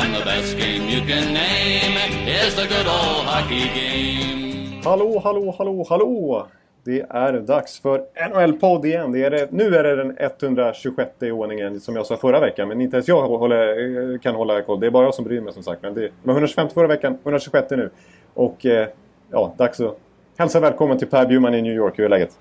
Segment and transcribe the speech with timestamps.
[0.00, 1.96] And the best game you can name
[2.26, 4.82] is the good old hockey game.
[4.84, 6.46] Hallå, hallå, hallå, hallå!
[6.84, 9.12] Det är dags för NHL-podd igen.
[9.12, 12.68] Det är det, nu är det den 126 i ordningen som jag sa förra veckan.
[12.68, 14.80] Men inte ens jag håller, eh, kan hålla koll.
[14.80, 15.82] Det är bara jag som bryr mig som sagt.
[15.82, 17.90] Men det var 150 förra veckan, 126 nu.
[18.34, 18.88] Och eh,
[19.30, 19.98] ja, dags att
[20.38, 21.98] hälsa välkommen till Per Bjurman i New York.
[21.98, 22.38] Hur är läget?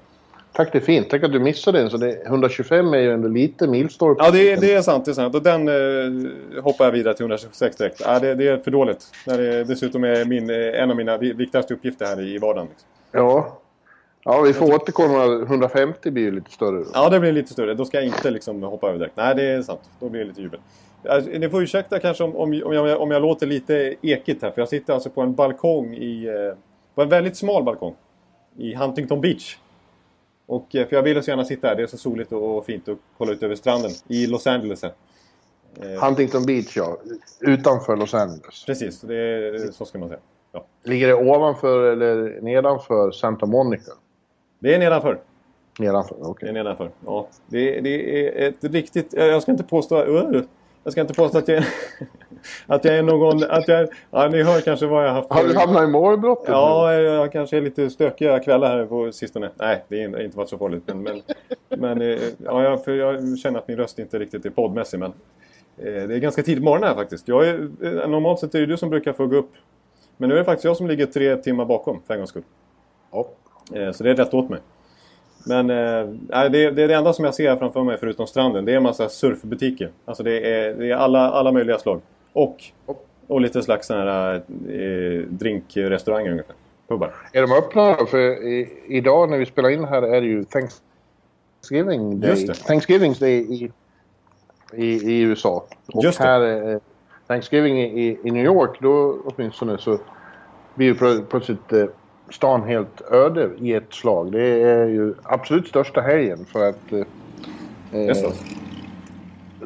[0.54, 1.08] Tack, det är fint.
[1.10, 1.90] Tänk att du missade den.
[1.90, 4.24] Så det, 125 är ju ändå lite milstolpe.
[4.24, 5.06] Ja, det, är- det är sant.
[5.06, 5.36] Det är sant.
[5.36, 8.02] Och den eh, hoppar jag vidare till 126 direkt.
[8.06, 9.06] Ja, det, det är för dåligt.
[9.28, 12.68] När det dessutom är min, eh, en av mina vi- viktigaste uppgifter här i vardagen.
[12.70, 12.88] Liksom.
[13.12, 13.60] Ja.
[14.26, 15.24] Ja, vi får återkomma.
[15.44, 16.86] 150 blir ju lite större då.
[16.94, 17.74] Ja, det blir lite större.
[17.74, 19.18] Då ska jag inte liksom hoppa över direkt.
[19.18, 19.82] Nej, det är sant.
[20.00, 20.60] Då blir det lite jubel.
[21.10, 24.52] Alltså, ni får ursäkta kanske om, om, om, jag, om jag låter lite ekigt här.
[24.52, 26.26] För jag sitter alltså på en balkong i...
[26.28, 26.58] Eh,
[26.96, 27.96] på en väldigt smal balkong.
[28.58, 29.58] I Huntington Beach.
[30.46, 31.76] Och, eh, för jag ville så gärna sitta här.
[31.76, 33.92] Det är så soligt och, och fint att kolla ut över stranden.
[34.08, 34.84] I Los Angeles.
[34.84, 34.92] Eh,
[36.02, 36.98] Huntington Beach, ja.
[37.40, 38.66] Utanför Los Angeles.
[38.66, 40.20] precis, det är, så ska man säga.
[40.52, 40.66] Ja.
[40.84, 43.92] Ligger det ovanför eller nedanför Santa Monica?
[44.60, 45.22] Det är nedanför.
[45.80, 46.54] Nedanför, Det är okej.
[46.54, 46.92] nedanför.
[47.06, 47.28] Ja.
[47.48, 49.14] Det, det är ett riktigt...
[49.14, 49.96] Jag ska inte påstå...
[50.84, 51.64] Jag ska inte påstå att jag,
[52.68, 53.44] att jag är någon...
[53.44, 55.34] Att jag, ja, ni hör kanske vad jag har haft...
[55.34, 56.50] Har du hamnat i målbrottet?
[56.50, 59.50] Ja, jag kanske är lite stökiga kvällar här på sistone.
[59.56, 60.84] Nej, det har inte varit så farligt.
[60.86, 61.22] Men, men,
[61.70, 65.00] men eh, ja, jag, för jag känner att min röst inte riktigt är poddmässig.
[65.00, 65.14] Men
[65.78, 67.28] eh, det är ganska tidigt på morgonen här faktiskt.
[67.28, 69.52] Jag är, eh, normalt sett är det du som brukar få gå upp.
[70.18, 72.44] Men nu är det faktiskt jag som ligger tre timmar bakom för en gångs skull.
[73.12, 73.28] Ja.
[73.94, 74.60] Så det är rätt åt mig.
[75.46, 78.66] Men eh, det är det enda som jag ser här framför mig förutom stranden.
[78.66, 79.90] Det är en massa surfbutiker.
[80.06, 82.02] Alltså det är, det är alla, alla möjliga slag.
[82.34, 82.64] Och,
[83.28, 84.36] och lite slags sådana här
[84.70, 86.56] eh, drinkrestauranger ungefär.
[86.88, 87.16] Pubbar.
[87.34, 88.06] Är de öppna då?
[88.06, 92.48] För i, idag när vi spelar in här är det ju Thanksgiving Day.
[92.48, 93.72] Thanksgiving Day i,
[94.74, 95.66] i, i USA.
[95.88, 96.24] Och Just det.
[96.24, 96.80] här är
[97.28, 99.98] Thanksgiving i, i New York, då åtminstone så
[100.76, 101.86] blir ju plö- plötsligt eh,
[102.30, 104.32] stan helt öde i ett slag.
[104.32, 106.94] Det är ju absolut största helgen för att...
[106.94, 108.32] Eh.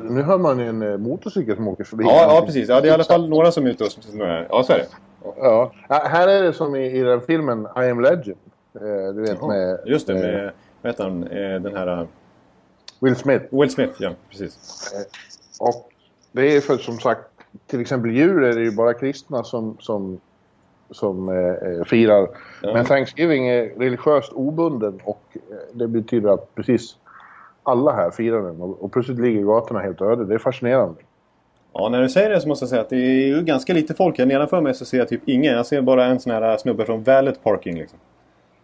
[0.09, 2.03] Nu hör man en eh, motorcykel som åker förbi.
[2.03, 2.69] Ja, ja, precis.
[2.69, 4.47] Ja, det är i alla fall några som är ute och snurrar.
[4.49, 4.87] Ja, så är det.
[5.37, 5.71] Ja.
[5.89, 8.37] Här är det som i, i den filmen I am legend.
[8.75, 9.79] Eh, du vet Ja, med...
[9.85, 10.51] Just det, eh, med
[10.81, 11.23] vad heter han?
[11.23, 12.01] Eh, Den här...
[12.01, 12.07] eh,
[12.99, 13.45] Will Smith.
[13.51, 14.11] Will Smith, ja.
[14.29, 14.57] Precis.
[15.59, 15.89] Och
[16.31, 17.21] det är för som sagt,
[17.67, 20.19] till exempel djur är det ju bara kristna som, som,
[20.91, 22.27] som eh, eh, firar.
[22.61, 22.73] Ja.
[22.73, 25.39] Men Thanksgiving är religiöst obunden och eh,
[25.73, 26.95] det betyder att precis
[27.67, 28.61] alla här firar den.
[28.61, 30.25] Och, och plötsligt ligger gatorna helt öde.
[30.25, 30.95] Det är fascinerande.
[31.73, 33.93] Ja, när du säger det så måste jag säga att det är ju ganska lite
[33.93, 34.25] folk här.
[34.25, 35.53] Nedanför mig så ser jag typ ingen.
[35.53, 37.99] Jag ser bara en sån här snubbe från Valet Parking liksom.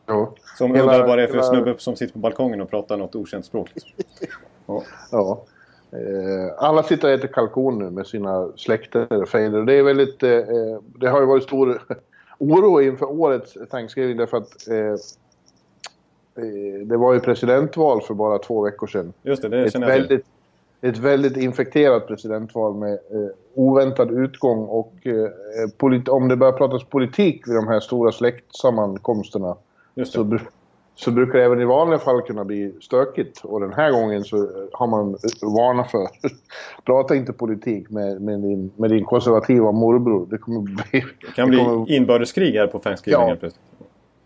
[0.05, 0.33] Ja.
[0.57, 2.97] Som Hela- undrar vad det är för hela- snubbe som sitter på balkongen och pratar
[2.97, 3.69] något okänt språk.
[3.73, 3.91] Liksom.
[4.65, 4.83] Ja.
[5.11, 5.43] ja.
[5.91, 9.61] Eh, alla sitter och äter kalkon nu med sina släkter och fejder.
[9.61, 10.23] Det är väldigt...
[10.23, 11.81] Eh, eh, det har ju varit stor
[12.37, 14.67] oro inför årets Thanksgiving därför att
[16.85, 19.13] det var ju presidentval för bara två veckor sedan.
[19.23, 20.01] Just det, det ett känner jag till.
[20.07, 20.25] väldigt,
[20.81, 25.13] ett väldigt infekterat presidentval med eh, oväntad utgång och eh,
[25.77, 29.55] polit- om det börjar pratas politik vid de här stora släktsammankomsterna
[30.05, 30.39] så, det.
[30.95, 33.41] så brukar det även i vanliga fall kunna bli stökigt.
[33.43, 36.07] Och den här gången så eh, har man eh, varnat för
[36.85, 40.27] prata inte politik med, med, din, med din konservativa morbror.
[40.29, 41.03] Det kommer bli...
[41.21, 43.35] Det kan bli kommer, inbördeskrig här på Thanksgiving Ja.
[43.39, 43.65] plötsligt.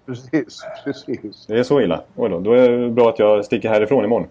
[0.08, 1.46] Precis, precis.
[1.48, 2.04] Det är så illa.
[2.16, 2.40] Oj då.
[2.40, 4.28] Då är det bra att jag sticker härifrån imorgon.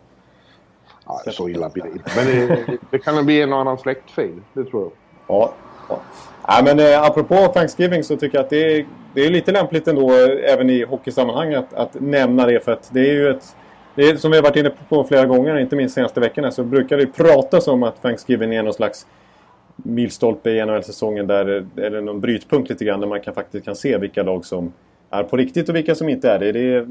[1.06, 2.10] Ja, så illa blir det inte.
[2.16, 4.92] Men det, det kan bli en annan släktfejd, det tror jag.
[5.26, 5.52] Ja.
[5.88, 6.00] ja.
[6.48, 9.88] Nej, men eh, apropå Thanksgiving så tycker jag att det är, det är lite lämpligt
[9.88, 13.56] ändå eh, även i hockeysammanhang att, att nämna det för att det är ju ett
[13.96, 16.64] det är, som vi har varit inne på flera gånger, inte minst senaste veckorna, så
[16.64, 19.06] brukar det pratas om att Thanksgiving är någon slags
[19.76, 23.98] milstolpe i NHL-säsongen där, eller någon brytpunkt lite grann där man kan, faktiskt kan se
[23.98, 24.72] vilka lag som
[25.10, 26.52] är på riktigt och vilka som inte är det.
[26.52, 26.86] det är,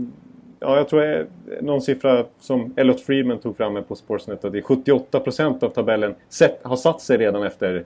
[0.60, 1.28] ja, jag tror är
[1.62, 6.16] någon siffra som Elliot Friedman tog fram på Sportsnet att det är 78% av tabellen
[6.30, 7.86] sett, har satt sig redan efter,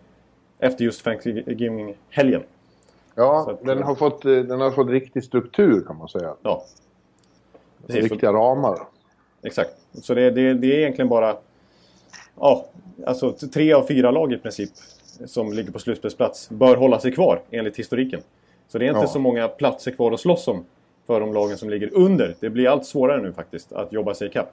[0.60, 2.42] efter just Thanksgiving-helgen.
[3.16, 6.34] Ja, att- den, har fått, eh, den har fått riktig struktur kan man säga.
[6.42, 6.64] Ja,
[7.88, 8.12] Precis.
[8.12, 8.80] Riktiga ramar.
[9.44, 9.72] exakt.
[9.94, 11.38] Så det, det, det är egentligen bara
[12.40, 12.66] ja,
[13.06, 14.70] alltså tre av fyra lag i princip
[15.26, 18.22] som ligger på slutspelsplats bör hålla sig kvar enligt historiken.
[18.72, 19.08] Så det är inte Ja.
[19.08, 20.66] så många platser kvar att slåss om
[21.08, 22.36] för de lagen som ligger under.
[22.40, 24.52] Det blir allt svårare nu faktiskt att jobba sig ikapp.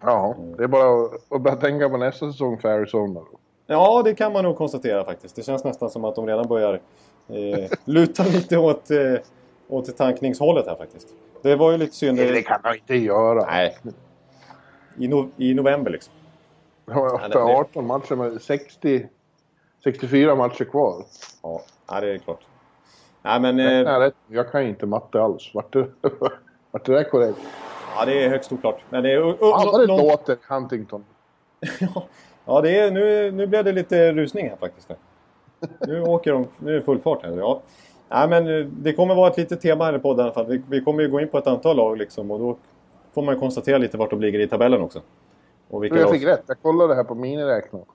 [0.00, 3.20] Ja, det är bara att- börja tänka på nästa säsong för Arizona.
[3.66, 5.36] Ja, det kan man nog konstatera faktiskt.
[5.36, 6.80] Det känns nästan som att de redan börjar
[7.28, 9.14] eh, luta lite åt, eh,
[9.68, 11.08] åt tankningshållet här faktiskt.
[11.42, 12.18] Det var ju lite synd.
[12.18, 13.46] Det kan man inte göra.
[13.46, 13.76] Nej.
[14.98, 16.12] I, no I november liksom.
[16.86, 19.06] Ja, det- 18 matcher med 60,
[19.84, 21.04] 64 matcher kvar.
[21.42, 21.60] Ja
[22.00, 22.40] det är klart.
[23.26, 25.50] Nej, men Jag, eh, jag kan inte matte alls.
[25.54, 25.86] Vart det,
[26.70, 27.38] vart det där korrekt?
[27.96, 28.80] ja, det är högst oklart.
[28.90, 29.18] Men det är...
[29.18, 31.04] Uh, Ja, vad det långt- låter Huntington.
[32.48, 34.90] Ja, det är, nu, nu blev det lite rusning här faktiskt.
[35.86, 37.32] Nu åker de, nu är det full fart här.
[37.38, 37.60] Ja.
[38.08, 40.46] Nej, men eh, det kommer vara ett litet tema här i podden i alla fall.
[40.46, 42.56] Vi, vi kommer ju gå in på ett antal lag liksom och då
[43.14, 45.00] får man konstatera lite vart de ligger i tabellen också.
[45.70, 46.14] Och vilka Jag lag...
[46.14, 46.42] fick rätt.
[46.46, 47.86] Jag kollade här på miniräknaren.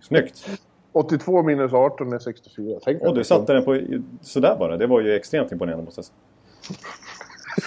[0.00, 0.46] Snyggt!
[0.98, 2.78] 82 minus 18 är 64.
[2.84, 3.80] Tänk Och du satte den på
[4.22, 4.76] sådär bara.
[4.76, 6.16] Det var ju extremt imponerande måste jag säga.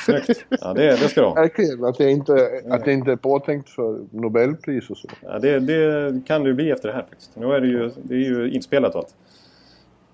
[0.05, 0.45] Snyggt!
[0.61, 1.33] Ja, det, det ska du ha.
[1.33, 1.83] Verkligen.
[1.85, 5.07] Att jag inte, att jag inte är påtänkt för Nobelpris och så.
[5.21, 7.35] Ja, det, det kan du bli efter det här faktiskt.
[7.35, 9.15] Nu är det ju, det är ju inspelat och allt.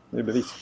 [0.09, 0.53] Det är bevis.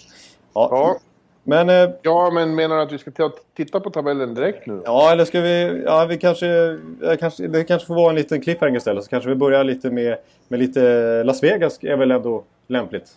[0.54, 1.00] Ja, Ja,
[1.45, 1.69] men...
[1.69, 4.81] eh, ja men menar du att vi ska ta- titta på tabellen direkt nu?
[4.86, 5.83] Ja, eller ska vi...
[5.86, 6.77] Ja, vi kanske,
[7.19, 7.47] kanske...
[7.47, 9.03] Det kanske får vara en liten cliffhanger istället.
[9.03, 11.24] Så kanske vi börjar lite med, med lite...
[11.24, 13.12] Las Vegas är väl ändå lämpligt.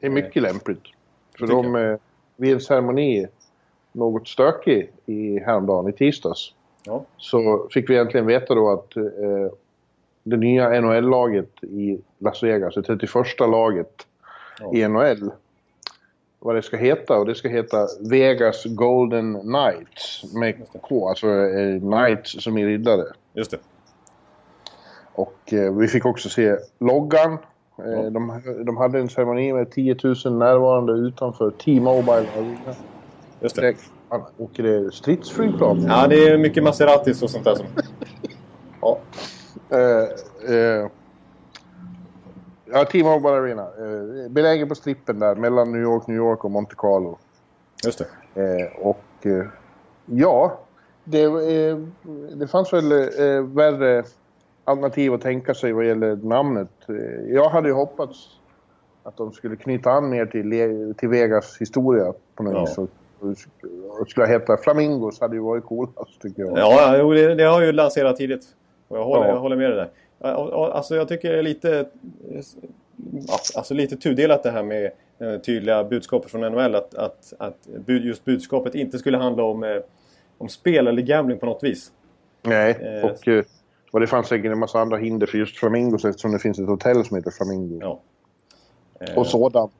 [0.00, 0.82] Det är mycket lämpligt.
[1.38, 1.96] För de, eh,
[2.36, 3.26] vid en ceremoni,
[3.92, 6.54] något stökig i häromdagen, i tisdags,
[6.84, 9.02] Ja, så fick vi äntligen veta då att eh,
[10.22, 14.06] det nya NHL-laget i Las Vegas, det 31 laget
[14.60, 14.72] Ja.
[14.74, 15.30] i NHL,
[16.40, 17.18] vad det ska heta.
[17.18, 23.04] Och det ska heta Vegas Golden Knights med K, alltså eh, Knights som är riddare.
[23.34, 23.58] just det.
[25.12, 27.32] Och eh, vi fick också se loggan.
[27.32, 27.38] Eh,
[27.90, 28.10] Ja.
[28.10, 32.74] de, de hade en ceremoni med 10 000 närvarande utanför T-Mobile Arena.
[33.40, 33.74] Just det.
[34.08, 35.84] Fan, Åker det stridsflygplan?
[35.88, 37.66] Ja, det är mycket Maseratis och sånt där som...
[38.80, 38.98] Ja,
[39.70, 40.88] Eh,
[42.72, 43.62] ja, T-Mobile Arena.
[43.62, 47.18] Eh, belägen på strippen där mellan New York, New York och Monte Carlo.
[47.84, 47.98] just
[48.34, 48.40] det.
[48.42, 49.44] Eh, och eh,
[50.06, 50.58] ja,
[51.04, 51.78] det, eh,
[52.36, 54.04] det fanns väl eh, värre
[54.64, 56.68] alternativ att tänka sig vad gäller namnet.
[56.88, 58.18] Eh, jag hade ju hoppats
[59.02, 62.60] att de skulle knyta an mer till, till Vegas historia på något Ja.
[62.60, 62.78] vis.
[62.78, 62.88] Och,
[64.08, 66.58] skulle heta Flamingos hade ju varit coolast tycker jag.
[66.58, 68.44] Ja, ja jo, det, det har ju lanserat tidigt.
[68.88, 69.32] Och jag håller, Ja.
[69.34, 69.90] jag håller med dig där.
[70.20, 71.88] Alltså jag tycker det är lite...
[73.28, 76.74] ja, Alltså lite tudelat det här med eh, tydliga budskapet från NHL.
[76.74, 79.76] Att, att, att just budskapet inte skulle handla om, eh,
[80.38, 81.92] om spel eller gambling på något vis.
[82.42, 82.70] Nej,
[83.02, 83.44] Eh, och, eh,
[83.92, 86.66] och det fanns säkert en massa andra hinder för just Flamingos eftersom det finns ett
[86.68, 87.78] hotell som heter Flamingo.
[87.80, 88.00] Ja.
[89.00, 89.72] Eh, Och sådant.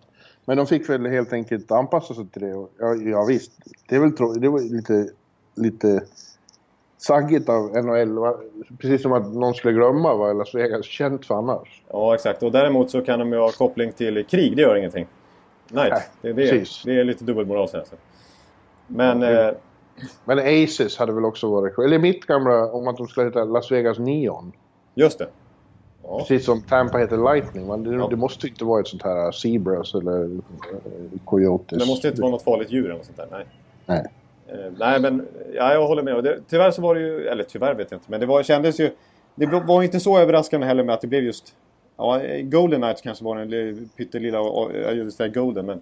[0.45, 2.49] Men de fick väl helt enkelt anpassa sig till det.
[2.79, 3.53] Ja, ja visst,
[3.89, 5.09] det är väl tro- det var lite,
[5.57, 6.03] lite
[6.99, 8.19] saggigt av NHL.
[8.19, 8.35] va?
[8.79, 11.83] Precis som att någon skulle glömma vad Las Vegas känt för annars.
[11.89, 12.43] Ja, exakt.
[12.43, 14.57] Och däremot så kan de ju ha koppling till krig.
[14.57, 15.07] Det gör ingenting.
[15.71, 17.85] Nej, Nej, det, det, är, det är lite dubbelmoral sen.
[18.87, 19.21] Men...
[19.21, 19.55] Ja, eh,
[20.25, 23.73] Men Aces hade väl också varit Eller mitt gamla om att de skulle heta Las
[23.73, 24.53] Vegas Neon.
[24.95, 25.29] just det.
[26.03, 26.19] Ja.
[26.19, 27.67] Precis som Tampa heter Lightning.
[27.67, 28.07] Men det, Ja.
[28.11, 31.79] det måste inte vara ett sånt här Zebras eller eh, Coyotes.
[31.79, 33.29] Det måste inte vara något farligt djur eller något sånt där.
[33.31, 33.47] Nej.
[33.87, 34.07] Nej.
[34.49, 36.25] Eh, nej, men ja, jag håller med.
[36.25, 37.27] Det, tyvärr så var det ju...
[37.27, 38.11] Eller tyvärr vet jag inte.
[38.11, 38.91] Men det var, kändes ju...
[39.35, 41.55] Det var inte så överraskande heller med att det blev just...
[41.97, 44.39] Ja, Golden Knights kanske var den li- pyttelilla...
[44.85, 45.81] Jag just säga Golden, men...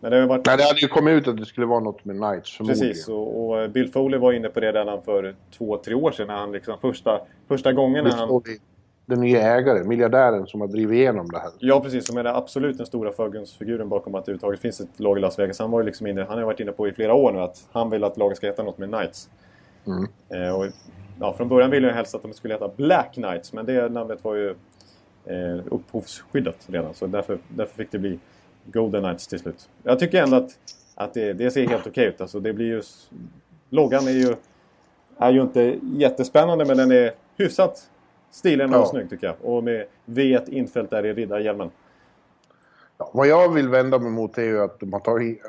[0.00, 0.46] Men det varit...
[0.46, 2.88] Nej, det hade ju kommit ut att det skulle vara något med Knights förmodligen.
[2.88, 6.26] Precis, och, och Bill Foley var inne på det redan för två, tre år sedan.
[6.26, 8.42] När han liksom första, första gången när han...
[9.06, 11.50] Den nya ägaren, miljardären som har drivit igenom det här.
[11.58, 12.06] Ja, precis.
[12.06, 15.20] Som är det absolut den stora förgrundsfiguren bakom att det överhuvudtaget finns ett lag i
[15.20, 15.58] Las Vegas.
[15.58, 17.68] Han, var ju liksom inne, han har varit inne på i flera år nu att
[17.72, 19.30] han vill att laget ska heta något med Knights.
[19.86, 20.06] Mm.
[20.28, 20.66] Eh, och,
[21.20, 24.24] ja, från början ville jag helst att de skulle heta Black Knights, men det namnet
[24.24, 24.50] var ju
[25.24, 26.94] eh, upphovsskyddat redan.
[26.94, 28.18] Så därför, därför fick det bli
[28.64, 29.68] Golden Knights till slut.
[29.82, 30.50] Jag tycker ändå att,
[30.94, 32.20] att det, det ser helt okej ut.
[32.20, 32.82] Alltså, det blir ju,
[33.70, 34.34] loggan är ju,
[35.18, 37.90] är ju inte jättespännande, men den är hyfsat
[38.36, 38.86] stilen och Ja.
[38.86, 39.36] snygg tycker jag.
[39.42, 41.70] Och med V1 infällt där i riddarhjälmen.
[42.98, 45.42] Ja, vad jag vill vända mig mot är ju att de har tagit...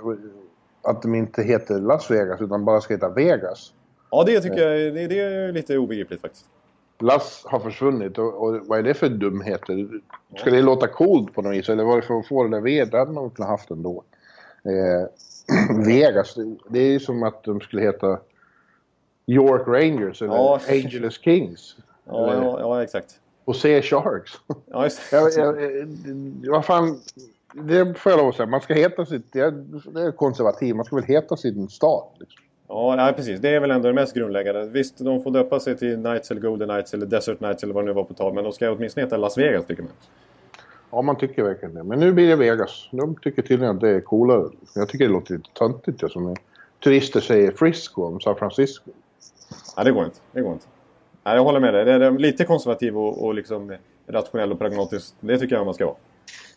[0.81, 3.73] Att de inte heter Las Vegas utan bara ska heta Vegas.
[4.11, 6.45] Ja, det tycker jag det, det är lite obegripligt faktiskt.
[6.99, 9.87] Las har försvunnit och, och vad är det för dumheter?
[10.37, 12.61] Ska det låta coolt på något vis eller var det för att få det där
[12.61, 12.85] V?
[12.85, 14.03] Det hade de kunnat haft ändå.
[14.63, 18.19] Eh, Vegas, det, det är ju som att de skulle heta
[19.27, 20.59] York Rangers eller Ja.
[20.69, 21.75] Angeles Kings.
[22.07, 23.19] Ja, ja, ja exakt.
[23.47, 24.31] Jose Sharks.
[24.71, 25.87] Ja, just jag, jag, eh,
[26.49, 27.01] vad fan,
[27.53, 28.47] det får jag lov att säga.
[28.47, 29.33] Man ska heta sitt...
[29.33, 30.75] Det är, konservativ.
[30.75, 32.03] Man ska väl heta sin stad.
[32.19, 32.43] Liksom.
[32.67, 33.39] Ja, nej, precis.
[33.39, 34.65] Det är väl ändå det mest grundläggande.
[34.65, 37.83] Visst, de får döpa sig till Knights eller Golden Knights eller Desert Knights eller vad
[37.83, 38.33] det nu var på tal.
[38.33, 39.91] Men de ska åtminstone heta Las Vegas, tycker man.
[40.91, 41.83] Ja, man tycker verkligen det.
[41.83, 42.89] Men nu blir det Vegas.
[42.91, 44.49] De tycker tydligen att det är coolare.
[44.75, 46.11] Jag tycker det låter lite töntigt.
[46.11, 46.35] Som
[46.83, 48.91] turister säger Frisco om San Francisco.
[49.77, 50.17] Nej, det går inte.
[50.31, 50.65] Det går inte.
[51.27, 51.85] Nej, jag håller med dig.
[51.85, 53.75] Det är lite konservativ och, och liksom
[54.07, 55.15] rationell och pragmatisk.
[55.19, 55.95] Det tycker jag man ska vara.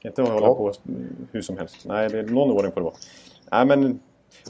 [0.02, 0.54] Inte hålla ja.
[0.54, 0.72] på
[1.32, 1.76] hur som helst.
[1.84, 2.94] Nej, det är någon ordning på det vara.
[3.52, 4.00] Nej, men...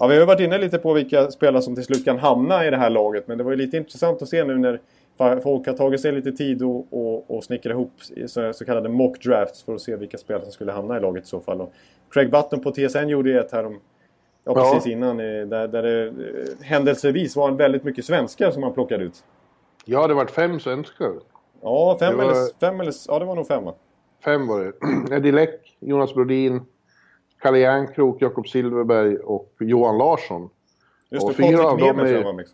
[0.01, 2.71] Ja, vi har varit inne lite på vilka spelare som till slut kan hamna i
[2.71, 3.29] det här laget.
[3.29, 4.81] Men det var ju lite intressant att se nu när
[5.41, 7.93] folk har tagit sig lite tid och, och, och snickra ihop
[8.27, 11.25] så, så kallade mock drafts för att se vilka spelare som skulle hamna i laget
[11.25, 11.61] i så fall.
[11.61, 11.73] Och
[12.11, 13.81] Craig Button på TSN gjorde ju ett här om,
[14.45, 14.93] ja, precis ja.
[14.93, 16.13] innan där, där det eh,
[16.67, 19.25] händelsevis var en väldigt mycket svenskar som man plockade ut.
[19.91, 21.21] Ja, det var fem svenskar.
[21.63, 22.25] Ja, fem, var...
[22.25, 22.95] eller, fem eller...
[23.09, 23.75] Ja, det var nog fem va?
[24.25, 24.73] Fem var det.
[25.17, 26.61] Eddie Läck, Jonas Brodin,
[27.43, 30.51] Kalle Järnkrok, Jakob Silverberg och Johan Larsson.
[31.09, 32.25] Just det, och fyra av dem är...
[32.25, 32.51] var mix.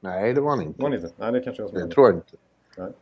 [0.00, 0.82] Nej, det var han inte.
[0.82, 1.12] Var han inte?
[1.16, 2.36] Nej, det kanske jag Det tror jag inte.
[2.76, 2.92] Nej.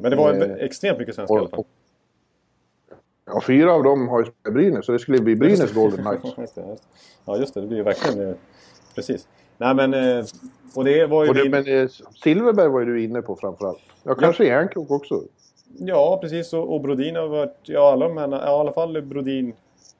[0.00, 1.64] Men det var eh, extremt mycket svenskar i alla fall.
[3.24, 6.04] Ja, fyra av dem har ju spelat Brynäs, så det skulle bli Brynäs Golden
[6.34, 6.56] Knights.
[7.24, 7.60] Ja, just det.
[7.60, 8.28] Det blir ju verkligen...
[8.28, 8.34] Eh,
[8.94, 9.28] precis.
[9.62, 9.94] Nej, men...
[9.94, 10.24] Eh,
[10.74, 11.30] och det var ju...
[11.30, 11.48] Och det.
[11.48, 11.88] Men
[12.24, 13.78] Silverberg var ju du inne på framförallt.
[14.02, 14.50] Ja, kanske ja.
[14.50, 15.22] Järnkrok också.
[15.78, 16.52] Ja, precis.
[16.52, 17.56] Och, och Brodin har varit...
[17.62, 19.52] Ja, alla men, ja, i alla fall Brodin,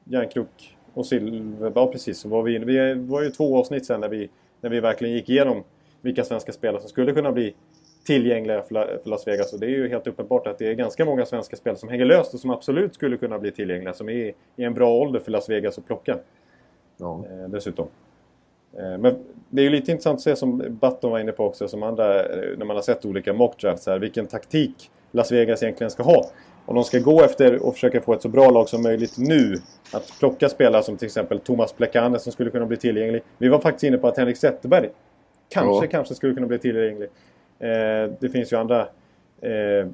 [0.04, 1.72] Järnkrok och Silver.
[1.74, 2.18] Ja, precis.
[2.18, 2.64] Så var vi, inne.
[2.64, 5.62] vi var ju två avsnitt sen när vi, när vi verkligen gick igenom
[6.00, 7.54] vilka svenska spelare som skulle kunna bli
[8.06, 9.52] tillgängliga för Las Vegas.
[9.52, 12.04] Och det är ju helt uppenbart att det är ganska många svenska spelare som hänger
[12.04, 13.94] löst och som absolut skulle kunna bli tillgängliga.
[13.94, 16.18] Som är i en bra ålder för Las Vegas att plocka.
[16.96, 17.24] Ja.
[17.30, 17.86] Eh, dessutom.
[18.78, 19.16] Eh, men
[19.50, 22.24] det är ju lite intressant att se som Button var inne på också, som andra,
[22.24, 26.30] eh, när man har sett olika mockdrafts här, vilken taktik Las Vegas egentligen ska ha.
[26.66, 29.54] Om de ska gå efter och försöka få ett så bra lag som möjligt nu.
[29.92, 33.22] Att plocka spelare som till exempel Thomas Plekane som skulle kunna bli tillgänglig.
[33.38, 34.88] Vi var faktiskt inne på att Henrik Zetterberg
[35.48, 35.90] kanske, ja.
[35.90, 37.08] kanske skulle kunna bli tillgänglig.
[37.58, 38.80] Eh, det finns ju andra
[39.40, 39.86] eh,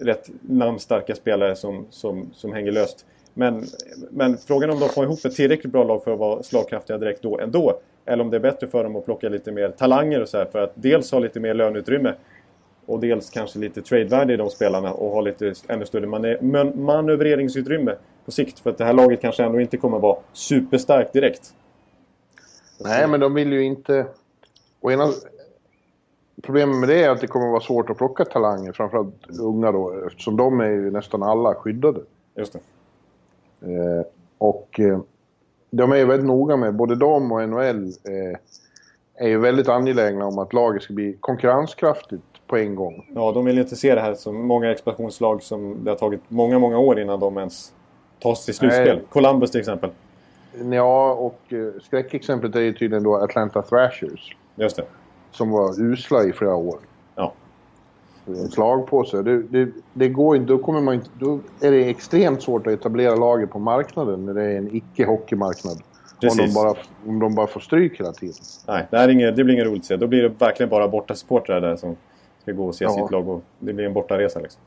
[0.00, 3.06] rätt namnstarka spelare som, som, som hänger löst.
[3.34, 3.64] Men,
[4.10, 7.22] men frågan om de får ihop ett tillräckligt bra lag för att vara slagkraftiga direkt
[7.22, 7.80] då ändå.
[8.06, 10.44] Eller om det är bättre för dem att plocka lite mer talanger och så här,
[10.44, 12.14] för att dels ha lite mer löneutrymme
[12.86, 17.96] och dels kanske lite tradevärde i de spelarna och ha lite ännu större man manövreringsutrymme
[18.24, 18.58] på sikt.
[18.58, 21.54] För att det här laget kanske ändå inte kommer vara superstarkt direkt.
[22.80, 24.06] Nej, men de vill ju inte...
[24.80, 25.08] Och ena...
[26.42, 30.06] Problemet med det är att det kommer vara svårt att plocka talanger, framförallt unga då,
[30.06, 32.00] eftersom de är ju nästan alla skyddade.
[32.36, 32.60] Just det.
[33.72, 34.04] Eh,
[34.38, 35.00] och eh,
[35.76, 38.38] de är ju väldigt noga med, både de och NHL eh,
[39.14, 43.10] är ju väldigt angelägna om att laget ska bli konkurrenskraftigt på en gång.
[43.14, 46.58] Ja, de vill inte se det här som många expansionslag som det har tagit många,
[46.58, 47.72] många år innan de ens
[48.18, 48.96] tar sig till slutspel.
[48.96, 49.04] Nej.
[49.08, 49.90] Columbus till exempel.
[50.72, 54.36] Ja, och eh, skräckexemplet är ju tydligen då Atlanta Thrashers.
[54.56, 54.84] Just det.
[55.30, 56.78] Som var usla i flera år.
[57.14, 57.32] Ja.
[58.50, 59.24] Slag på sig.
[59.24, 62.72] Det, det, det, går inte, då, kommer man inte, då är det extremt svårt att
[62.72, 65.82] etablera lager på marknaden när det är en icke-hockeymarknad.
[66.30, 66.74] Om de, bara,
[67.06, 68.34] om de bara får stryk hela tiden.
[68.68, 69.96] Nej, det, är inget, det blir inget roligt att se.
[69.96, 71.96] Då blir det verkligen bara borta supportrar där som
[72.42, 72.90] ska gå och se ja.
[72.90, 73.28] sitt lag.
[73.28, 74.62] Och det blir en bortaresa liksom.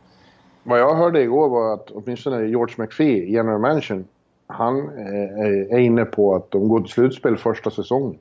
[0.63, 4.03] Vad jag hörde igår var att åtminstone George McPhee, general manager,
[4.47, 4.89] han
[5.69, 8.17] är inne på att de går till slutspel första säsongen.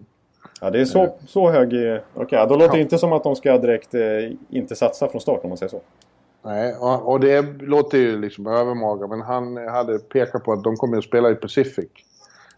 [0.60, 1.68] Ja, det är så, så hög...
[1.68, 4.00] Okej, okay, då låter det inte som att de ska direkt eh,
[4.50, 5.80] inte satsa från start om man säger så.
[6.42, 10.76] Nej, och, och det låter ju liksom övermaga, men han hade pekat på att de
[10.76, 11.88] kommer att spela i Pacific.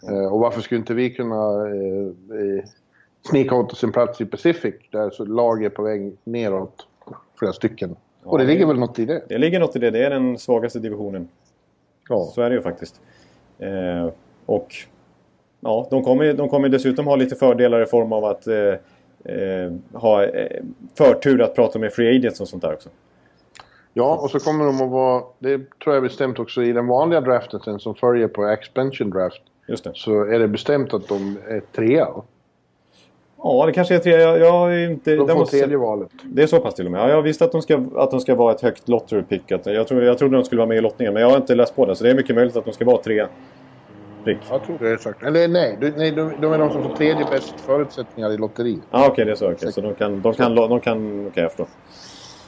[0.02, 0.14] Mm.
[0.14, 2.64] Eh, och varför skulle inte vi kunna eh, eh
[3.28, 6.86] snika åt oss en plats i Pacific, där så lag är på väg neråt,
[7.38, 7.96] flera stycken.
[8.24, 9.22] Ja, och det, det ligger väl något i det?
[9.28, 9.90] Det ligger något i det.
[9.90, 11.28] Det är den svagaste divisionen.
[12.08, 12.24] Ja.
[12.34, 13.00] Så är det ju faktiskt.
[13.58, 14.10] Eh,
[14.46, 14.74] och
[15.60, 18.56] ja, de kommer, de kommer dessutom ha lite fördelar i form av att eh,
[19.24, 20.62] eh, ha eh,
[20.94, 22.88] förtur att prata med free agents och sånt där också.
[23.94, 27.20] Ja, och så kommer de att vara, det tror jag bestämt också i den vanliga
[27.20, 29.42] draften sen som följer på expansion draft.
[29.68, 29.90] Just det.
[29.94, 32.08] Så är det bestämt att de är trea.
[33.42, 34.12] Ja, det kanske är tre.
[34.12, 35.16] Jag, jag är inte...
[35.16, 35.58] De får måste...
[35.58, 36.08] tredje valet.
[36.24, 37.00] Det är så pass till och med.
[37.00, 39.42] Ja, jag visste att de ska, att de ska vara ett högt lottery pick.
[39.46, 41.76] Jag, trodde, jag trodde de skulle vara med i lottningen, men jag har inte läst
[41.76, 41.96] på det.
[41.96, 43.26] Så det är mycket möjligt att de ska vara tre.
[44.28, 44.38] Prick.
[44.50, 45.22] Jag tror det är sagt.
[45.22, 48.80] Eller nej, nej de, de är de som får tredje bäst förutsättningar i lotteriet.
[48.90, 49.52] Ja, ah, okej, okay, det är så.
[49.52, 49.72] Okay.
[49.72, 50.22] Så de kan...
[50.22, 51.66] De kan, de kan okej, okay, jag förstår.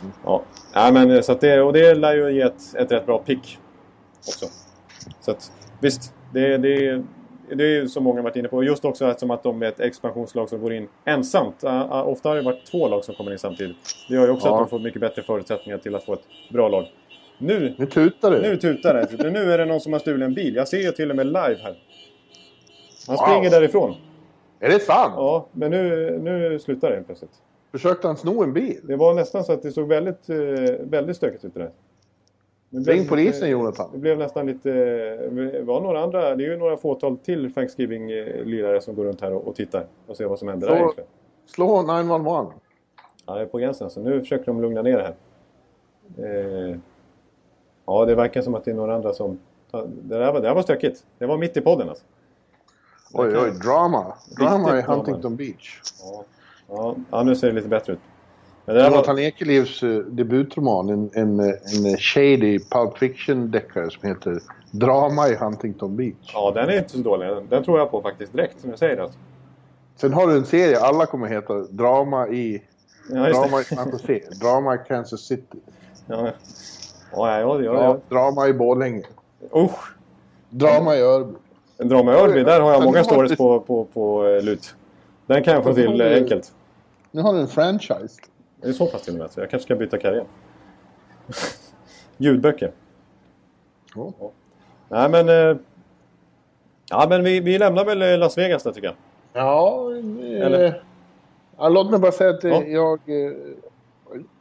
[0.00, 0.12] Mm.
[0.24, 0.42] Ja.
[0.74, 1.60] ja, men så att det...
[1.62, 3.58] Och det lär ju ge ett, ett rätt bra pick
[4.18, 4.46] också.
[5.20, 7.02] Så att visst, det, det,
[7.54, 8.64] det är ju som många varit inne på.
[8.64, 11.64] Just också eftersom att de är ett expansionslag som går in ensamt.
[11.90, 13.76] Ofta har det varit två lag som kommer in samtidigt.
[14.08, 14.52] Det gör ju också ja.
[14.54, 16.86] att de får mycket bättre förutsättningar till att få ett bra lag.
[17.40, 18.40] Nu, Nu tutar det.
[18.40, 19.30] nu tutar det.
[19.30, 20.54] Nu är det någon som har stulit en bil.
[20.54, 21.82] Jag ser ju till och med live här.
[23.06, 23.24] Han Wow.
[23.26, 23.94] springer därifrån.
[24.60, 25.12] Är det sant?
[25.16, 27.30] Ja, men nu, nu slutar det plötsligt.
[27.72, 28.80] Försökte han sno en bil?
[28.82, 30.36] Det var nästan så att det såg väldigt, eh,
[30.80, 31.70] väldigt stökigt ut det där.
[32.70, 34.00] Det Ring polisen Det Jonathan.
[34.00, 34.70] blev nästan lite...
[35.30, 36.36] Det var några andra...
[36.36, 40.16] Det är ju några fåtal till Thanksgiving-lirare som går runt här och, och tittar och
[40.16, 41.08] ser vad som händer där Så- egentligen.
[41.46, 42.46] Slå 911.
[43.26, 43.90] Ja, det är på gränsen.
[43.90, 45.14] Så nu försöker de lugna ner det här.
[46.70, 46.76] Eh,
[47.90, 49.38] ja, det verkar som att det är några andra som...
[49.72, 51.04] Det där var, det där var stökigt.
[51.18, 52.04] Det var mitt i podden alltså.
[53.12, 54.14] Oj, oj, drama.
[54.38, 54.82] Drama i.
[54.82, 55.80] Huntington Beach.
[56.02, 56.24] Ja,
[56.68, 57.98] ja, ja, nu ser det lite bättre ut.
[58.64, 64.08] Men det var, Jonathan Ekelivs eh, debutroman, en, en, eh, en shady Pulp Fiction-deckare som
[64.08, 66.30] heter Drama i Huntington Beach.
[66.34, 67.28] ja, den är inte så dålig.
[67.48, 68.98] Den, tror jag på faktiskt direkt, som jag säger.
[68.98, 69.18] Alltså.
[69.96, 72.62] Sen har du en serie, alla kommer heta Drama i...
[73.08, 73.76] Ja, Drama i det.
[73.76, 75.58] San Jose, Drama i Kansas City,
[76.06, 76.32] Ja,
[77.12, 79.02] ja, ja, ja, ja, Drama i Borlänge,
[79.54, 79.94] Usch!
[80.50, 81.34] Drama i Örby.
[81.78, 84.74] Drama i Örby, där har jag många stories på, på, på eh, lut.
[85.26, 86.52] Den kan jag få till eh, enkelt.
[87.10, 88.20] Nu har du en franchise.
[88.56, 90.24] Det är så pass till och med, så jag kanske ska byta karriär.
[92.16, 92.72] Ljudböcker.
[93.94, 94.12] Ja.
[94.88, 95.28] Nej men...
[95.50, 95.56] eh,
[96.92, 98.96] Ja men vi, vi lämnar väl Las Vegas där tycker jag.
[99.32, 99.90] Ja,
[100.22, 100.82] Eller?
[101.58, 102.62] ja, låt mig bara säga att Ja.
[102.62, 103.00] jag...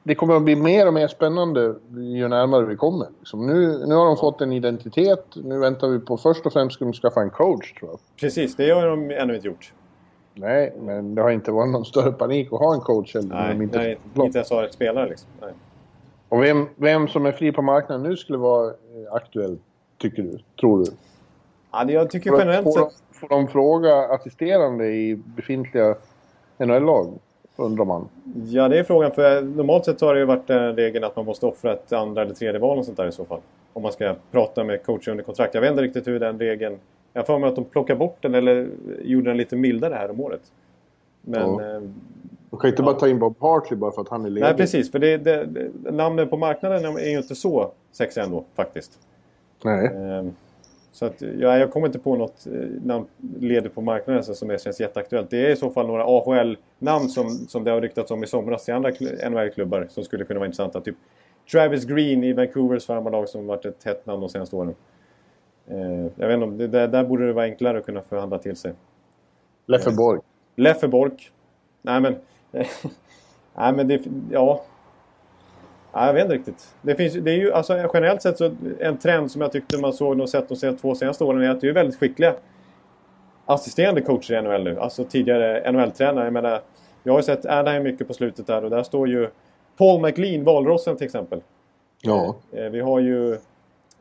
[0.04, 3.08] Det kommer att bli mer och mer spännande ju närmare vi kommer.
[3.20, 5.26] Liksom nu, nu har de fått en identitet.
[5.36, 8.00] Nu väntar vi på först och främst ska de skaffa en coach tror jag.
[8.20, 9.74] Precis, det har de ännu inte gjort.
[10.34, 13.16] Nej, men det har inte varit någon större panik att ha en coach.
[13.16, 15.30] Eller Nej, inte nej inte ens har ett spelare liksom.
[15.42, 15.54] Nej.
[16.30, 19.58] Och vem, vem som är fri på marknaden nu skulle vara eh, aktuell,
[19.98, 20.40] tycker du?
[20.60, 20.92] Tror du?
[21.72, 22.88] Ja, jag tycker generellt sett...
[23.12, 25.96] får de fråga assisterande i befintliga
[26.58, 27.20] NHL-lag?
[27.60, 28.08] Undrar man.
[28.46, 29.12] Ja, det är frågan.
[29.12, 32.34] För normalt sett har det ju varit regeln att man måste offra ett andra eller
[32.34, 33.40] tredje val och sånt där i så fall.
[33.74, 35.54] Om man ska prata med coacher under kontrakt.
[35.54, 36.78] Jag vet inte riktigt hur den regeln...
[37.14, 38.68] Jag för mig att de plockade bort den eller
[39.02, 40.42] gjorde den lite mildare här om året.
[41.22, 41.42] Men...
[41.42, 41.76] Ja.
[41.76, 41.82] eh,
[42.50, 44.42] De kan inte bara ta in Bob Hartley bara för att han är ledig.
[44.48, 44.92] Nej, precis.
[44.92, 45.48] För det, det,
[45.92, 49.00] namnen på marknaden är ju inte så sexiga ändå, faktiskt.
[49.64, 49.88] Nej.
[49.88, 50.36] Ehm,
[50.92, 53.06] Så att, ja, jag kommer inte på något eh, namn
[53.40, 55.30] ledig på marknaden så som är, känns jätteaktuellt.
[55.30, 58.70] Det är i så fall några AHL-namn som, som det har ryktats om i somras
[58.70, 60.82] i andra kl- NHL-klubbar som skulle kunna vara intressanta.
[60.82, 60.96] Typ
[61.52, 64.76] Travis Green i Vancouvers farmarlag som varit ett hett namn de senaste åren.
[65.68, 68.38] Eh, jag vet inte, om det, där, där borde det vara enklare att kunna förhandla
[68.38, 68.74] till sig.
[69.66, 70.20] Leffe Borg.
[70.56, 71.32] Leffe Bork.
[71.82, 72.16] Nej men...
[73.58, 74.02] nej men det...
[74.32, 74.64] Ja.
[75.94, 76.76] Nej, jag vet inte riktigt.
[76.82, 79.94] Det, finns, det är ju alltså generellt sett så en trend som jag tyckte man
[79.94, 82.36] såg och sett de senaste- två senaste åren är att det är väldigt skickliga
[83.46, 84.80] assisterande coacher i NHL nu.
[84.80, 86.24] Alltså tidigare NHL-tränare.
[86.24, 86.62] Jag menar,
[87.04, 89.30] jag har ju sett Anaheim mycket på slutet där och där står ju
[89.78, 91.42] Paul McLean, valrossen till exempel.
[92.02, 92.36] Ja.
[92.52, 93.38] Eh, Vi har ju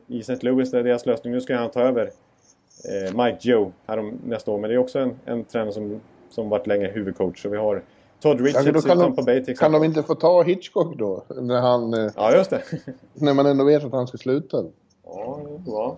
[0.07, 0.37] i St.
[0.41, 1.33] Louis, det är deras lösning.
[1.33, 2.01] Nu ska han ta över
[2.89, 4.57] eh, Mike Joe här om nästa år.
[4.59, 5.99] Men det är också en, en tränare som,
[6.29, 7.41] som varit länge huvudcoach.
[7.41, 7.81] Så vi har
[8.21, 10.41] Todd Ja, Richards då i kan, Tampa de, Bay till kan de inte få ta
[10.43, 11.23] Hitchcock då?
[11.27, 12.63] När, han, eh, Ja, just det.
[13.13, 14.65] när man ändå vet att han ska sluta.
[15.05, 15.97] ja, ja.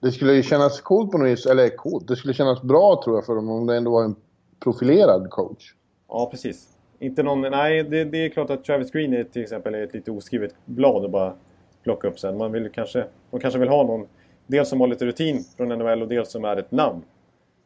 [0.00, 1.46] Det skulle ju kännas coolt på något vis.
[1.46, 2.08] Eller coolt.
[2.08, 4.16] Det skulle kännas bra tror jag för dem om det ändå var en
[4.60, 5.74] profilerad coach.
[6.08, 6.68] ja, precis.
[6.98, 9.94] Inte någon, nej, det, det är klart att Travis Green är, till exempel är ett
[9.94, 11.34] lite oskrivet blad att bara
[11.82, 12.38] plocka upp sen.
[12.38, 14.06] Man vill kanske, de kanske vill ha någon,
[14.46, 17.02] dels som har lite rutin från NHL och dels som är ett namn.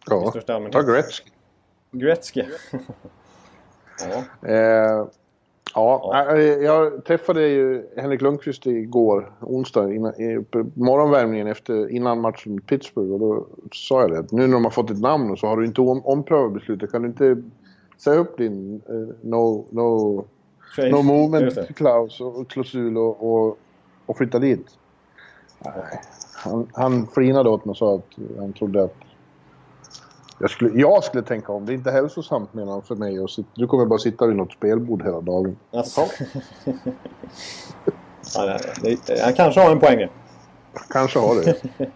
[0.07, 0.33] Ja.
[0.73, 1.31] Ta Gretzky.
[1.93, 2.45] Gretzky.
[4.01, 4.49] ja.
[4.49, 5.07] Eh,
[5.75, 12.53] ja, eh, jag träffade ju Henrik Lundqvist igår, onsdag, innan, i, morgonvärmningen efter, innan matchen
[12.53, 13.13] mot Pittsburgh.
[13.13, 15.57] Och då sa jag det, att nu när de har fått ett namn så har
[15.57, 16.93] du inte om, omprövat beslutet.
[16.93, 17.43] Kan du inte
[17.99, 20.25] säga upp din eh, no, no,
[20.77, 20.91] Trade.
[20.91, 21.75] no det.
[21.77, 23.59] clause och klausul och, och,
[24.07, 24.67] och flytta dit?
[25.65, 26.01] Nej.
[26.45, 28.07] Han, han flinade åt mig och sa att
[28.39, 28.97] han trodde att
[30.39, 31.67] jag skulle, jag skulle tänka om.
[31.67, 33.21] Det är inte hälsosamt menar han för mig.
[33.21, 35.57] Och sit, du kommer bara sitta vid något spelbord hela dagen.
[35.73, 36.01] Alltså.
[38.35, 40.09] ja, nej, det, han kanske har en poäng.
[40.91, 41.57] Kanske har det.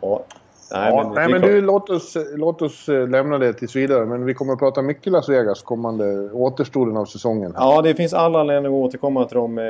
[0.00, 0.24] Ja.
[0.72, 4.06] Nej, ja, men, nej, men du, låt oss, låt oss eh, lämna det tills vidare.
[4.06, 7.52] Men vi kommer att prata mycket Las Vegas kommande återstoden av säsongen.
[7.56, 9.64] Ja, det finns all anledning att återkomma till dem eh,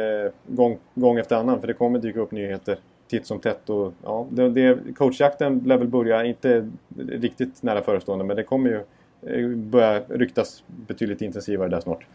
[0.46, 1.60] gång, gång efter annan.
[1.60, 2.78] För det kommer dyka upp nyheter
[3.18, 3.70] titt som tätt.
[3.70, 8.70] Och, ja, det, det, coachjakten lär väl börja, inte riktigt nära förestående, men det kommer
[8.70, 8.80] ju
[9.22, 12.06] eh, börja ryktas betydligt intensivare där snart.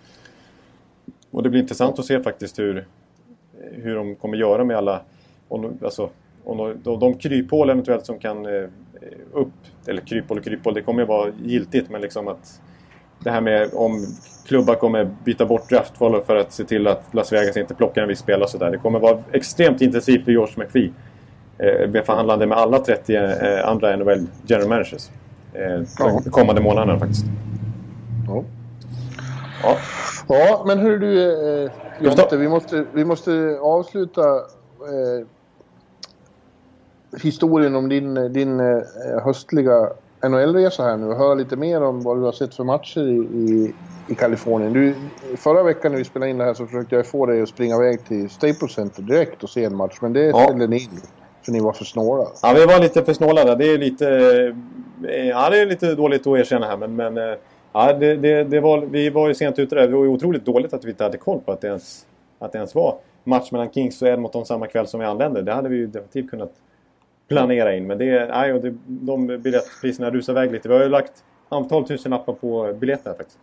[1.31, 2.87] Och det blir intressant att se faktiskt hur,
[3.71, 5.01] hur de kommer göra med alla...
[5.47, 6.09] Om, alltså,
[6.43, 8.63] om de, de, kryphål eventuellt som kan eh,
[9.33, 9.53] upp...
[9.87, 12.61] Eller kryphål och kryphål, det kommer ju vara giltigt men liksom att
[13.23, 14.05] det här med om
[14.47, 18.07] klubbar kommer byta bort draftval för att se till att Las Vegas inte plockar en
[18.07, 18.71] viss spelare och sådär.
[18.71, 20.91] Det kommer vara extremt intensivt för George McPhee.
[21.57, 25.09] Eh, förhandlande med alla 30 eh, andra NHL general managers.
[25.53, 26.21] Eh, ja.
[26.23, 27.25] De kommande månaderna faktiskt.
[28.27, 28.43] Ja.
[29.63, 29.77] Ja,
[30.27, 35.25] ja men hur du eh, Jonte, vi måste, vi måste avsluta eh,
[37.21, 38.83] historien om din, din eh,
[39.23, 39.89] höstliga
[40.21, 43.17] NHL-resa här nu och höra lite mer om vad du har sett för matcher i,
[43.17, 43.73] i,
[44.07, 44.73] i Kalifornien.
[44.73, 44.95] Du,
[45.37, 47.75] förra veckan när vi spelade in det här så försökte jag få dig att springa
[47.75, 50.43] iväg till Staples Center direkt och se en match, men det ja.
[50.43, 51.01] ställde ni in.
[51.41, 52.27] För ni var för snåla.
[52.41, 54.07] Ja, vi var lite för snåla Det är lite...
[55.07, 56.95] Eh, ja, det är lite dåligt att erkänna här, men...
[56.95, 57.37] men eh,
[57.73, 59.87] ja, det, det, det var, vi var ju sent ute där.
[59.87, 62.05] Det var ju otroligt dåligt att vi inte hade koll på att det ens,
[62.39, 65.41] att det ens var match mellan Kings och Edmonton samma kväll som vi anlände.
[65.41, 66.51] Det hade vi ju definitivt kunnat
[67.29, 67.87] planera in.
[67.87, 70.69] Men det, nej, och det, de biljettpriserna rusar iväg lite.
[70.69, 73.39] Vi har ju lagt antal tusen lappar på biljetter faktiskt.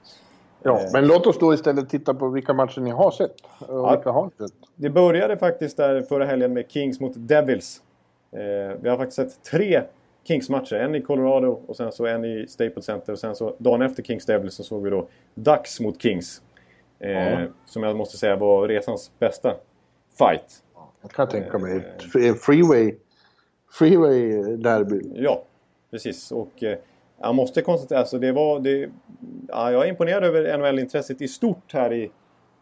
[0.63, 0.91] Ja, eh.
[0.93, 3.35] men låt oss då istället titta på vilka matcher ni har sett.
[3.59, 4.53] Och ja, vilka har sett.
[4.75, 7.83] Det började faktiskt där förra helgen med Kings mot Devils.
[8.33, 9.83] Eh, vi har faktiskt sett tre
[10.25, 10.77] Kings-matcher.
[10.77, 13.13] En i Colorado och sen så en i Staples Center.
[13.13, 16.43] Och sen så dagen efter Kings Devils så såg vi då Ducks mot Kings.
[16.99, 17.47] Eh, ja.
[17.67, 19.55] Som jag måste säga var resans bästa
[20.19, 20.63] fight.
[21.03, 21.77] Jag kan tänka mig.
[22.27, 22.95] Eh, freeway
[23.79, 25.01] freeway eh, derby.
[25.15, 25.43] Ja,
[25.91, 26.33] precis.
[26.33, 26.79] Och eh,
[27.21, 28.61] jag måste konstatera, alltså det var...
[28.61, 28.91] Det,
[29.49, 32.11] ja, jag är imponerad över NHL-intresset i stort här i,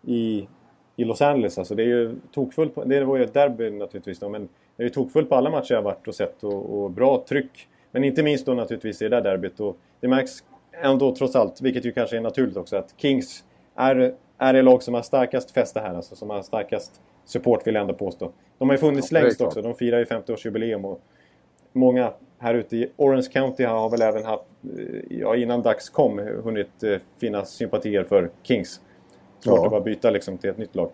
[0.06, 0.48] i,
[0.96, 1.58] i Los Angeles.
[1.58, 2.74] Alltså det är ju tokfullt.
[2.74, 5.50] På, det var ju ett derby naturligtvis då, men det är ju tokfullt på alla
[5.50, 7.68] matcher jag varit och sett och, och, bra tryck.
[7.90, 9.60] Men inte minst då naturligtvis i det där derbyt.
[9.60, 10.44] Och det märks
[10.82, 14.82] ändå trots allt, vilket ju kanske är naturligt också, att Kings är, är det lag
[14.82, 15.94] som har starkast fäste här.
[15.94, 18.32] Alltså som har starkast support vill jag ändå påstå.
[18.58, 19.62] De har ju funnits ja, längst också.
[19.62, 20.84] De firar ju 50-årsjubileum.
[20.84, 21.00] Och
[21.72, 24.44] många här ute i Orange County har väl även haft,
[24.78, 28.80] eh, ja, innan dags kom, hunnit eh, finnas sympatier för Kings.
[29.40, 29.64] Svårt ja.
[29.64, 30.90] att bara byta liksom till ett nytt lag.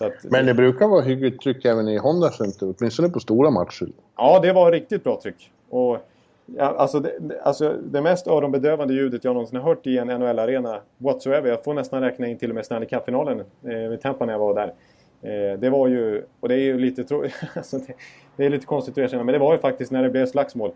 [0.00, 3.88] Att, Men det brukar vara hyggligt tryck även i Honda Center, åtminstone på stora matcher.
[4.16, 5.50] Ja, det var riktigt bra tryck.
[5.70, 5.98] Och,
[6.46, 10.80] ja, alltså, det, alltså, det mest öronbedövande ljudet jag någonsin har hört i en NHL-arena
[10.98, 11.48] whatsoever.
[11.48, 14.40] Jag får nästan räkna in till och med Stanley Cup-finalen eh, i Tampa när jag
[14.40, 14.72] var där.
[15.22, 17.92] Eh, det var ju, och det är ju lite, tro, alltså det,
[18.36, 20.70] det, är lite konstigt att erkänna, men det var ju faktiskt när det blev slagsmål.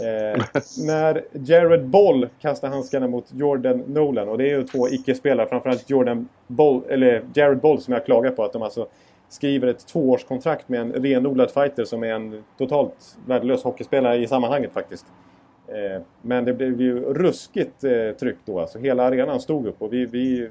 [0.00, 0.44] Eh,
[0.86, 5.90] när Jared Boll kastade handskarna mot Jordan Nolan, och det är ju två icke-spelare, framförallt
[5.90, 8.88] Jordan Boll, eller Jared Boll som jag klagar på att de alltså
[9.28, 14.72] skriver ett tvåårskontrakt med en renodlad fighter som är en totalt värdelös hockeyspelare i sammanhanget
[14.72, 15.06] faktiskt.
[15.68, 19.92] Eh, men det blev ju ruskigt eh, tryck då, alltså hela arenan stod upp och
[19.92, 20.48] vi, vi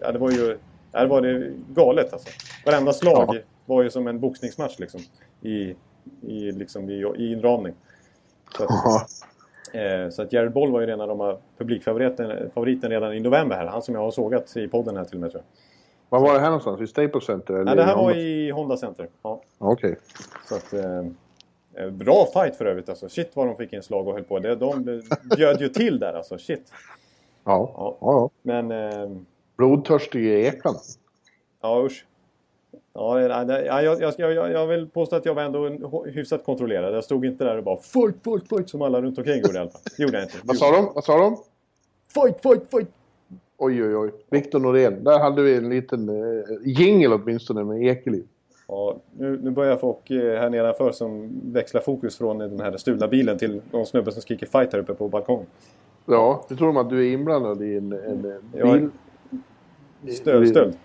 [0.00, 0.58] ja, det var ju
[0.92, 2.28] där var det galet alltså.
[2.66, 3.40] Varenda slag ja.
[3.66, 5.00] var ju som en boxningsmatch liksom.
[5.42, 5.74] I,
[6.22, 7.74] i, liksom, i, i inramning.
[8.56, 8.70] Så att,
[9.74, 13.66] eh, så att Jared Boll var ju redan de publikfavoriten favoriten redan i november här.
[13.66, 15.60] Han som jag har sågat i podden här till och med tror jag.
[16.08, 16.80] Var var det här någonstans?
[16.80, 17.54] I Staples Center?
[17.54, 19.08] Eller Nej, det här var i Honda Center.
[19.22, 19.42] Ja.
[19.58, 19.90] Okej.
[19.90, 20.02] Okay.
[20.48, 20.72] Så att...
[20.72, 23.08] Eh, eh, Bra fight för övrigt alltså.
[23.08, 24.38] Shit vad de fick in slag och höll på.
[24.38, 25.02] De
[25.36, 26.38] bjöd ju till där alltså.
[26.38, 26.72] Shit.
[27.44, 27.72] Ja.
[27.76, 27.96] ja.
[28.00, 28.30] ja.
[28.42, 28.70] Men...
[28.70, 29.10] Eh,
[29.60, 30.74] Blodtörstige ekan.
[31.62, 32.06] Ja, usch.
[32.92, 36.94] Ja, jag, jag, jag, jag vill påstå att jag var ändå hyfsat kontrollerad.
[36.94, 39.58] Jag stod inte där och bara fight, fight, fight som alla runt omkring gjorde i
[39.58, 39.80] alla fall.
[39.98, 40.36] Gjorde jag inte.
[40.44, 40.90] Vad sa de?
[40.94, 41.36] Vad sa de?
[42.14, 42.88] Fight, fight, fight!
[43.58, 44.10] Oj, oj, oj.
[44.30, 45.04] Viktor Norén.
[45.04, 48.26] Där hade vi en liten uh, jingel åtminstone med Ekeliv.
[48.68, 53.08] Ja, nu, nu börjar folk uh, här nedanför som växlar fokus från den här stulna
[53.08, 55.46] bilen till någon snubbe som skriker fight här uppe på balkongen.
[56.06, 58.90] Ja, det tror de att du är inblandad i en, en bil...
[60.08, 60.76] Stöld, stöld?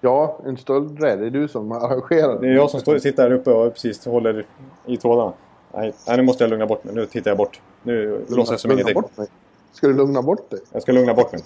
[0.00, 0.56] Ja, en.
[0.98, 2.40] Det är du som arrangerar.
[2.40, 4.46] Det är jag som står, sitter här uppe och precis håller
[4.86, 5.32] i trådarna.
[5.74, 6.94] Nej, nej, nu måste jag lugna bort mig.
[6.94, 7.60] Nu tittar jag bort.
[7.82, 8.94] Nu låtsas jag som ingenting.
[8.94, 9.26] Bort mig.
[9.72, 10.60] Ska du lugna bort dig?
[10.72, 11.42] Jag ska lugna bort mig.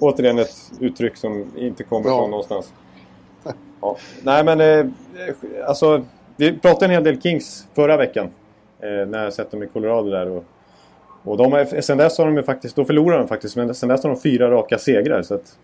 [0.00, 2.18] Återigen ett uttryck som inte kommer ja.
[2.18, 2.72] från någonstans.
[3.80, 3.96] Ja.
[4.22, 4.86] Nej, men eh,
[5.66, 6.04] alltså...
[6.36, 8.30] Vi pratade en hel del Kings förra veckan.
[8.80, 10.30] Eh, när jag sett dem i Colorado där.
[10.30, 10.44] Och,
[11.24, 12.76] och de, sen dess har de ju faktiskt...
[12.76, 13.56] Då förlorade de faktiskt.
[13.56, 15.22] Men sen dess har de fyra raka segrar.
[15.22, 15.58] Så att,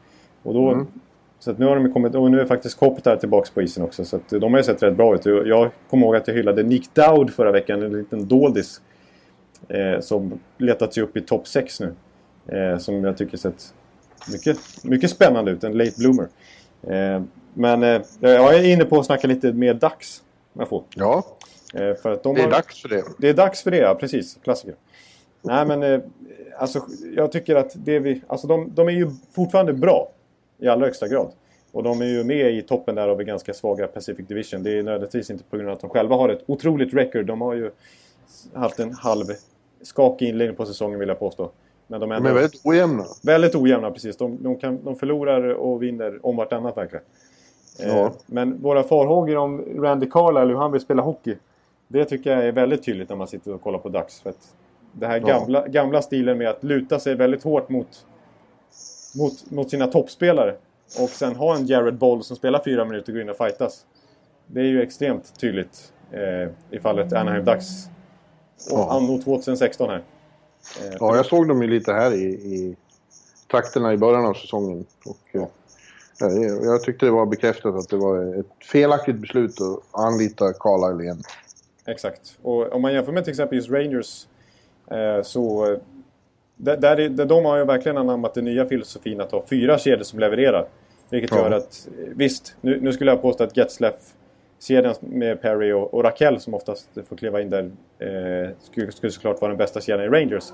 [0.45, 0.87] och då, mm.
[1.45, 4.05] Så att nu har de kommit, och nu är faktiskt Kopitar tillbaka på isen också.
[4.05, 5.27] Så de har ju sett rätt bra ut.
[5.27, 8.81] Jag kommer ihåg att jag hyllade Nick Dowd förra veckan, en liten doldis.
[9.69, 11.95] Eh, som letat sig upp i topp 6 nu.
[12.47, 13.75] Eh, som jag tycker sett
[14.33, 16.29] mycket, mycket spännande ut, en late bloomer.
[16.83, 17.23] Eh,
[17.55, 20.23] men eh, jag är inne på att snacka lite mer dags.
[20.53, 20.85] Om jag får.
[20.95, 21.25] Ja,
[21.75, 23.05] eh, för att de det är har, dags för det.
[23.19, 24.39] Det är dags för det, ja precis.
[24.45, 24.75] Klassiker.
[25.43, 26.01] Nej men eh,
[26.59, 26.81] alltså,
[27.17, 30.11] jag tycker att det vi, alltså de, de är ju fortfarande bra
[30.59, 31.33] i allra högsta grad.
[31.73, 34.63] Och de är ju med i toppen där av en ganska svaga Pacific Division.
[34.63, 37.27] Det är nödvändigtvis inte på grund av att de själva har ett otroligt record.
[37.27, 37.71] De har ju
[38.55, 39.25] haft en halv
[39.83, 41.51] skakig inledning på säsongen vill jag påstå.
[41.87, 43.05] Men de är, De är väldigt ojämna.
[43.23, 44.17] väldigt ojämna, precis.
[44.17, 47.05] De, de, kan, de förlorar och vinner om vartannat verkligen.
[47.83, 48.13] Eh, Ja.
[48.27, 51.37] Men våra farhågor om Randy Carlisle, hur han vill spela hockey.
[51.89, 54.21] Det tycker jag är väldigt tydligt när man sitter och kollar på Dags.
[54.21, 54.55] För att
[54.93, 55.27] det här Ja.
[55.27, 58.07] gamla, gamla stilen med att luta sig väldigt hårt mot,
[59.15, 60.57] mot, mot sina toppspelare.
[61.01, 63.87] Och sen ha en Jared Boll som spelar fyra minuter och går in och fightas.
[64.47, 67.67] Det är ju extremt tydligt eh, i fallet Anaheim Ducks.
[68.71, 68.91] Och Ja.
[68.91, 69.97] anno 2016 här.
[69.97, 72.77] Eh, Ja, jag såg dem ju lite här i, i
[73.51, 74.87] trakterna i början av säsongen.
[75.07, 75.47] Och, eh,
[76.19, 80.53] ja, jag- jag tyckte det var bekräftat att det var ett felaktigt beslut att anlita
[80.53, 81.23] Carlisle igen.
[81.87, 82.39] Exakt.
[82.43, 84.27] Och om man jämför med till exempel just Rangers
[84.91, 85.77] eh, så...
[86.57, 89.79] Där, där, är- där de har ju verkligen anammat den nya filosofin att ha fyra
[89.79, 90.67] kedjor som levererar.
[91.11, 91.37] Vilket Ja.
[91.39, 96.05] gör att, eh, visst, nu, nu skulle jag påstå att Getzlaff-kedjan med Perry och, och
[96.05, 100.05] Rakell som oftast får kliva in där eh, skulle, skulle såklart vara den bästa kedjan
[100.05, 100.53] i Rangers.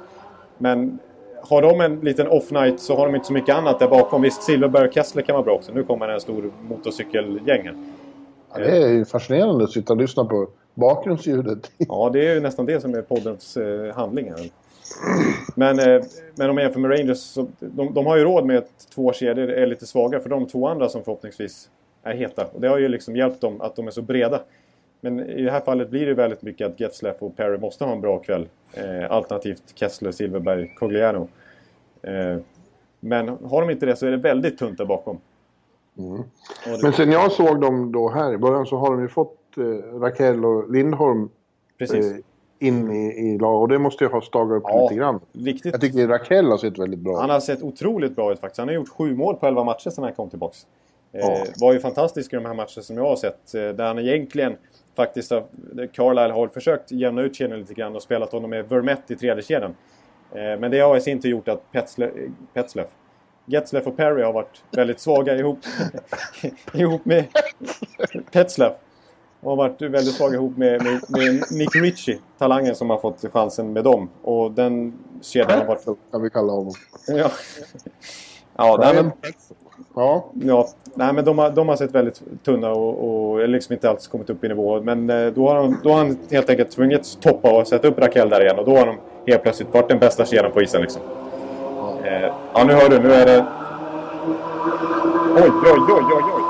[0.59, 0.99] Men
[1.43, 4.23] har de en liten off-night så har de inte så mycket annat där bakom.
[4.23, 5.73] Visst, Silverberg och Kessler kan vara bra också.
[5.75, 7.75] Nu kommer en stor motorcykelgäng här.
[8.55, 11.71] Ja, det är ju fascinerande att sitta och lyssna på bakgrundsljudet.
[11.79, 14.51] Ja, det är ju nästan det som är poddens eh, handling här.
[15.55, 16.03] Men, eh,
[16.35, 19.13] men om man jämför med Rangers, så de, de har ju råd med att två
[19.13, 21.71] kedjor är lite svaga för de två andra som förhoppningsvis
[22.03, 22.47] är heta.
[22.53, 24.43] Och det har ju liksom hjälpt dem att de är så breda.
[25.01, 27.93] Men i det här fallet blir det väldigt mycket att Getzlaff och Perry måste ha
[27.93, 28.49] en bra kväll.
[28.75, 31.29] Eh, alternativt Kessler, Silverberg, Cogliano.
[32.03, 32.37] Eh,
[33.01, 35.19] men har de inte det så är det väldigt tunt där bakom.
[36.65, 39.39] Det, Men sen jag såg dem då här i början så har de ju fått
[39.57, 41.29] eh, Rakell och Lindholm
[41.79, 42.25] precis.
[42.61, 43.61] Eh, in i, i lag.
[43.63, 44.83] Och det måste ju ha stagat upp Ja.
[44.83, 45.21] lite grann.
[45.33, 47.21] Riktigt Jag tycker Rakell har sett väldigt bra ut.
[47.21, 48.59] Han har sett otroligt bra ut faktiskt.
[48.59, 50.67] Han har gjort sju mål på 11 matcher sedan han kom tillbaks.
[51.13, 51.45] Eh, Ja.
[51.61, 53.55] Var ju fantastisk i de här matcherna som jag har sett.
[53.55, 54.57] Eh, där han egentligen
[54.97, 55.45] faktiskt har...
[55.93, 59.43] Carlisle har försökt jämna ut kedjan lite grann och spelat honom med Vermette i tredje
[59.43, 59.75] kedjan.
[60.33, 62.11] Eh, men det har i sin tur gjort att Petzle,
[62.55, 62.89] Petzleff
[63.47, 65.59] Getzleff och Perry har varit väldigt svaga ihop,
[66.75, 67.25] ihop med
[68.33, 68.73] Petzleff.
[69.41, 73.25] Och har varit väldigt svaga ihop med, med, med Nick Ritchie, talangen som har fått
[73.33, 74.09] chansen med dem.
[74.23, 75.85] Och den kedjan har varit...
[76.11, 76.75] Kan vi kalla honom.
[77.07, 77.31] Ja,
[78.57, 79.13] ja, nej, men,
[79.95, 83.91] Ja, ja nej, men de, har, de har sett väldigt tunna och, och liksom inte
[83.91, 84.81] alls kommit upp i nivå.
[84.81, 87.99] Men eh, då har, de, då har han helt enkelt tvungits toppa och sätta upp
[87.99, 88.59] Rakell där igen.
[88.59, 90.81] Och då har de helt plötsligt varit den bästa kedjan på isen.
[90.81, 91.03] Liksom.
[92.05, 92.99] Eh, ja, nu hör du.
[92.99, 93.47] Nu är det...
[95.37, 96.43] Oj, oj, oj, oj, oj.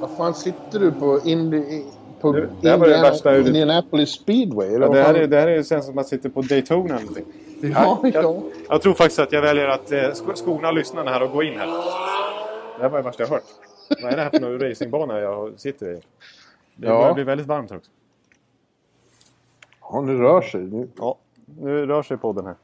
[0.00, 1.84] vad fan sitter du på, Indi,
[2.22, 4.68] på Det- det det Indiana, Indianapolis speedway?
[4.74, 6.84] Eller Ja, det, här är, det här är känns som att man sitter på Daytona
[6.94, 7.24] eller någonting.
[7.62, 8.10] Ja, ja.
[8.12, 11.42] Jag, jag tror faktiskt att jag väljer att eh, sk- skona lyssnarna här och gå
[11.42, 11.66] in här.
[11.66, 13.42] Det här var det värsta jag hört.
[14.02, 16.00] Vad är det här för någon racingbana jag sitter i?
[16.76, 16.98] Det Ja.
[17.00, 17.90] börjar bli väldigt varmt här också.
[19.80, 20.60] ja, nu rör sig.
[20.60, 21.18] Nu, Ja,
[21.60, 22.54] nu rör sig podden här.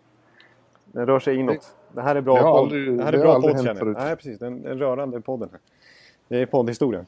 [0.92, 1.74] Den rör sig inåt.
[1.92, 2.58] Det här är bra Det podd.
[2.58, 3.94] aldrig- det här det är har bra podd känner jag.
[3.96, 4.38] Nej, precis.
[4.38, 5.60] Den, den rörande podden här.
[6.28, 7.04] Det är poddhistoria.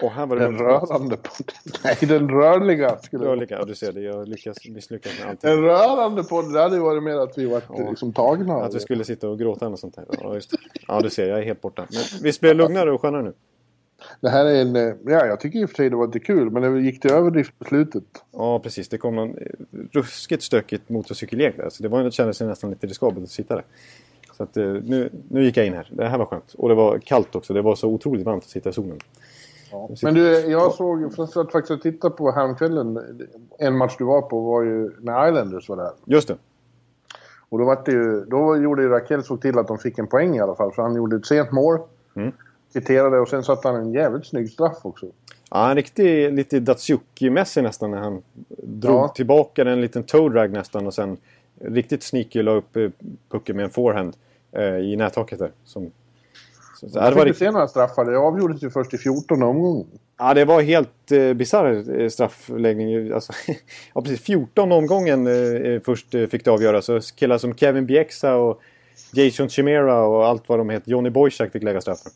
[0.00, 1.54] Och här var det den rörande podden.
[1.84, 2.98] Nej, den rörliga.
[2.98, 4.00] Skulle Rörliga, du ser det.
[4.00, 5.50] Jag lyckas misslyckas med allting.
[5.50, 7.90] En rörande podd, det hade ju varit mer att vi var Ja.
[7.90, 8.54] liksom tagna.
[8.54, 10.04] Att vi skulle sitta och gråta eller sånt där.
[10.20, 10.56] Ja, just det.
[10.88, 11.28] Ja, du ser.
[11.28, 11.86] Jag är helt borta.
[11.90, 13.32] Men visst blir det lugnare och skönare nu?
[14.20, 14.74] Det här är en...
[15.06, 17.10] Ja, jag tycker i och för sig det var lite kul, men det gick till
[17.12, 18.04] överdrift på slutet.
[18.32, 18.88] Ja, precis.
[18.88, 19.44] Det kom någon eh,
[19.92, 21.68] ruskigt stökigt motorcykelgäng där.
[21.70, 23.64] Så det, var, det kändes nästan lite riskabelt att sitta där.
[24.36, 25.88] Så att, eh, nu, nu gick jag in här.
[25.90, 26.54] Det här var skönt.
[26.54, 27.52] Och det var kallt också.
[27.54, 28.98] Det var så otroligt varmt att sitta i solen.
[30.02, 33.00] Men du, jag såg, för att faktiskt titta på häromkvällen,
[33.58, 35.90] en match du var på var ju när Islanders var där.
[36.04, 36.36] Just det.
[37.48, 40.06] Och då, var det ju, då gjorde ju Rakell såg till att de fick en
[40.06, 41.78] poäng i alla fall, för han gjorde ett sent mål.
[42.14, 42.32] Mm.
[42.72, 45.06] Kvitterade och sen satte han en jävligt snygg straff också.
[45.50, 48.22] Ja, en riktig, lite Datsjuki-mässig nästan när han
[48.62, 49.08] drog Ja.
[49.08, 51.16] tillbaka den en liten toe drag nästan och sen
[51.60, 52.90] riktigt sneaky la upp eh,
[53.30, 54.16] pucken med en forehand
[54.52, 55.50] eh, i nättaket där.
[55.64, 55.90] Som,
[56.90, 59.86] så, Jag fick rikt- se några straffar, det avgjordes ju först i 14 omgången.
[60.18, 63.12] ja, det var helt eh, bisarr eh, straffläggning.
[63.12, 63.32] Alltså,
[63.94, 64.20] ja, precis.
[64.20, 66.84] 14 omgången eh, först eh, fick det avgöras.
[66.84, 68.60] Så killar som Kevin Bieksa och
[69.12, 70.90] Jason Chimera och allt vad de heter.
[70.90, 72.12] Johnny Boychuk fick lägga straffen.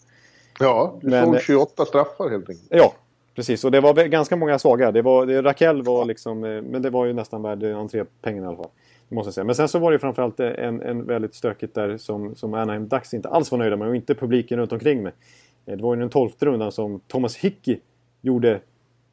[0.60, 2.68] Ja, du Men- såg 28 straffar helt enkelt.
[2.70, 2.92] Ja,
[3.34, 3.64] precis.
[3.64, 4.92] Och det var ganska många svaga.
[4.92, 6.44] Det var, det, Raquel var liksom...
[6.44, 8.70] eh, Men det var ju nästan värd entrépengen i alla fall.
[9.08, 9.44] Måste säga.
[9.44, 13.14] Men sen så var det framförallt en, en väldigt stökigt där som, som Anaheim Ducks
[13.14, 15.12] inte alls var nöjda med och inte publiken runt omkring med.
[15.66, 17.78] Eh, Det var ju den tolfte rundan som Thomas Hickey
[18.20, 18.60] gjorde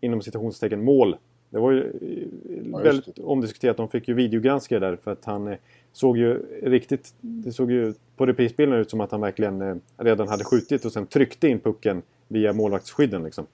[0.01, 1.15] inom citationstecken mål.
[1.49, 3.77] Det var ju eh, just väldigt omdiskuterat.
[3.77, 5.58] De fick ju videogranska där för att han eh,
[5.91, 7.13] såg ju riktigt...
[7.21, 10.91] Det såg ju på reprisbilden ut som att han verkligen eh, redan hade skjutit och
[10.91, 13.45] sen tryckte in pucken via målvaktsskydden liksom.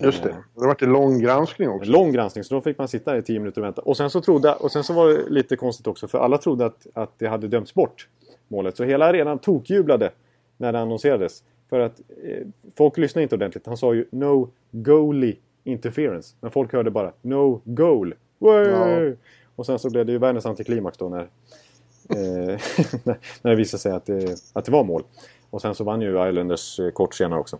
[0.00, 0.28] Just det.
[0.28, 1.90] Det har varit en lång granskning En också.
[1.90, 3.82] lång granskning, så då fick man sitta i 10 minuter och vänta.
[3.82, 6.66] Och sen så, trodde, och sen så var det lite konstigt också, för alla trodde
[6.66, 8.08] att, att det hade dömts bort.
[8.48, 8.76] målet.
[8.76, 10.10] Så hela arenan tokjublade
[10.56, 11.42] när det annonserades.
[11.70, 13.66] För att eh, folk lyssnade inte ordentligt.
[13.66, 16.36] Han sa ju No goalie interference.
[16.40, 18.14] Men folk hörde bara No goal.
[18.38, 19.12] Ja.
[19.56, 22.60] Och sen så blev det ju världens antiklimax då när, eh,
[23.42, 25.02] när det visade sig att det, att det var mål.
[25.50, 27.58] Och sen så vann ju Islanders eh, kort senare också.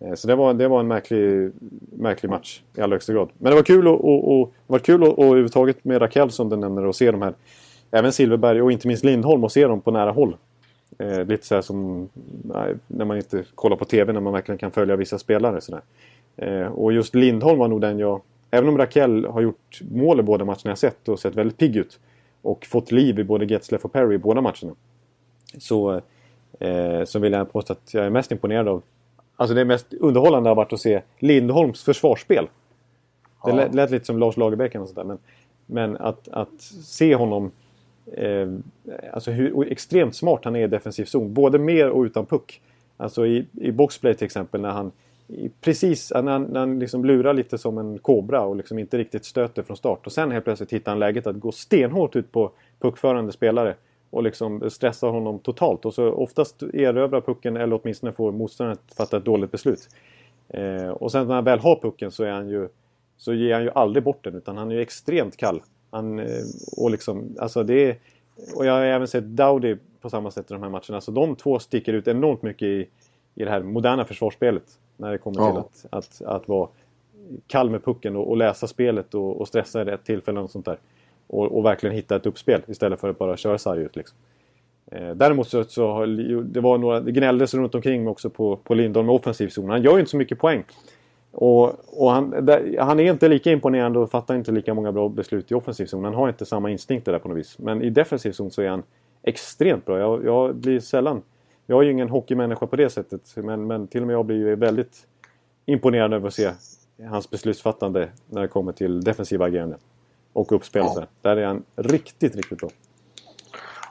[0.00, 1.50] Eh, så det var, det var en märklig,
[1.92, 3.28] märklig match i allra högsta grad.
[3.38, 6.30] Men det var kul, och, och, och, det var kul och, och överhuvudtaget med Rakell
[6.30, 7.34] som du nämner och se de här
[7.90, 10.36] Även Silverberg och inte minst Lindholm och se dem på nära håll.
[10.98, 12.08] Eh, lite så här som
[12.42, 15.60] nej, när man inte kollar på TV när man verkligen kan följa vissa spelare.
[15.60, 15.80] Sådär.
[16.36, 18.20] Eh, och just Lindholm var nog den jag...
[18.50, 21.76] Även om Rakell har gjort mål i båda matcherna jag sett och sett väldigt pigg
[21.76, 21.98] ut.
[22.42, 24.74] Och fått liv i både Getzleff och Perry i båda matcherna.
[25.58, 26.00] Så,
[26.60, 28.82] eh, så vill jag påstå att jag är mest imponerad av...
[29.40, 32.48] Alltså det mest underhållande har varit att se Lindholms försvarsspel.
[33.44, 35.04] Det lät, lät lite som Lars Lagerbäck och sådär.
[35.04, 35.18] Men,
[35.66, 37.50] men att, att se honom
[38.12, 38.48] eh,
[39.12, 41.34] alltså hur extremt smart han är i defensiv zon.
[41.34, 42.60] Både med och utan puck.
[42.96, 44.92] Alltså i, i boxplay till exempel när han
[45.60, 49.24] precis när han, när han liksom lurar lite som en kobra och liksom inte riktigt
[49.24, 50.06] stöter från start.
[50.06, 53.74] Och sen helt plötsligt hittar han läget att gå stenhårt ut på puckförande spelare.
[54.10, 55.84] Och liksom stressar honom totalt.
[55.84, 59.88] Och så oftast erövrar pucken eller åtminstone får motståndaren att fatta ett dåligt beslut.
[60.48, 62.68] Eh, och sen när han väl har pucken så är han ju
[63.16, 65.62] så ger han ju aldrig bort den utan han är ju extremt kall.
[65.90, 66.26] Han, eh,
[66.76, 67.98] och, liksom, alltså det
[68.56, 71.00] och jag har även sett Dowdy på samma sätt i de här matcherna.
[71.00, 72.88] Så de två sticker ut enormt mycket i,
[73.34, 74.78] i det här moderna försvarsspelet.
[74.96, 75.50] När det kommer ja.
[75.50, 76.68] till att, att, att vara
[77.46, 80.64] kall med pucken och, och läsa spelet och, och stressa i rätt tillfällen och sånt
[80.64, 80.78] där.
[81.28, 83.96] Och, och, verkligen hitta ett uppspel istället för att bara köra sarg ut.
[83.96, 84.18] Liksom.
[84.92, 86.06] Eh, däremot så, så har,
[86.42, 89.70] det var några, det gnälldes runt omkring också på, på Lindholm med offensiv zon.
[89.70, 90.64] Han gör ju inte så mycket poäng.
[91.30, 95.08] Och, och han, där, han, är inte lika imponerande och fattar inte lika många bra
[95.08, 96.04] beslut i offensiv zon.
[96.04, 97.58] Han har inte samma instinkter där på något vis.
[97.58, 98.82] Men i defensiv zon så är han
[99.22, 99.98] extremt bra.
[99.98, 101.22] Jag, jag blir sällan...
[101.66, 103.34] Jag är ju ingen hockeymänniska på det sättet.
[103.36, 105.06] Men, men till och med jag blir ju väldigt
[105.66, 106.50] imponerad över att se
[107.08, 109.76] hans beslutsfattande när det kommer till defensiva agerande.
[110.32, 111.06] Och uppspel ja.
[111.22, 112.70] Där är han riktigt, riktigt bra.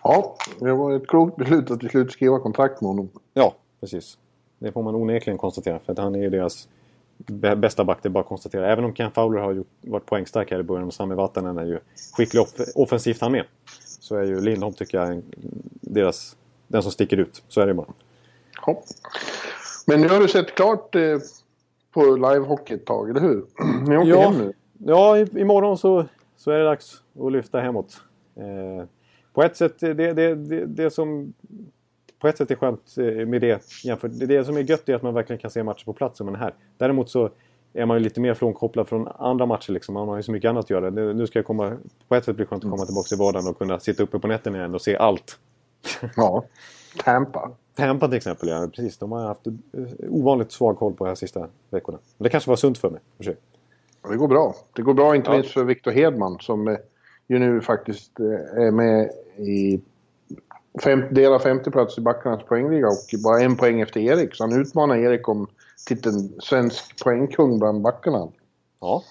[0.04, 3.10] Ja, det var ett klokt beslut att till slut skriva kontrakt med honom.
[3.34, 4.17] Ja, precis.
[4.60, 5.80] Det får man onekligen konstatera.
[5.80, 6.67] För att han är ju deras
[7.58, 8.71] bästa back, det är bara att konstatera.
[8.71, 11.65] Även om Ken Fowler har gjort, varit poängstark här i början och Sami Vatanen är
[11.65, 11.80] ju
[12.17, 13.45] skicklig off offensivt han med.
[14.00, 15.23] Så är ju Lindholm tycker jag
[15.82, 16.36] deras,
[16.67, 17.43] den som sticker ut.
[17.47, 17.88] Så är det bara.
[18.65, 18.84] Ja.
[19.86, 21.17] Men nu har du sett klart eh,
[21.93, 23.45] på livehockey ett tag, eller hur?
[23.88, 24.54] Ni åker ja, hem nu?
[24.78, 26.06] Ja, imorgon så,
[26.38, 28.02] så är det dags att lyfta hemåt.
[28.36, 28.86] Eh,
[29.34, 31.34] på ett sätt, det, det, det, det som
[32.19, 34.12] på ett sätt är skönt eh, med det jämfört.
[34.13, 36.36] Det som är gött är att man verkligen kan se matcher på plats som man
[36.36, 36.54] är här.
[36.78, 37.30] Däremot så
[37.73, 39.93] är man ju lite mer frånkopplad från andra matcher liksom.
[39.93, 40.89] Man har ju så mycket annat att göra.
[40.89, 41.78] Nu ska jag komma...
[42.08, 44.19] På ett sätt blir det skönt att komma tillbaka i vardagen och kunna sitta uppe
[44.19, 45.39] på nätterna igen och se allt.
[46.15, 46.43] Ja.
[47.04, 47.52] Tampa.
[47.76, 48.67] Tampa till exempel, ja.
[48.76, 48.97] Precis.
[48.97, 49.54] De har haft eh,
[50.10, 51.97] ovanligt svag koll på de här sista veckorna.
[52.17, 53.02] Men det kanske var sunt för mig.
[54.10, 54.55] Det går bra.
[54.73, 55.36] Det går bra inte ja.
[55.36, 56.77] minst för Victor Hedman som eh,
[57.27, 59.81] ju nu faktiskt är med i
[60.83, 64.36] fem, delar femteplats i backarnas poängliga och bara en poäng efter Erik.
[64.36, 65.47] Så han utmanar Erik om
[65.88, 68.27] titeln svensk poängkung bland backarna.
[68.79, 69.03] Ja.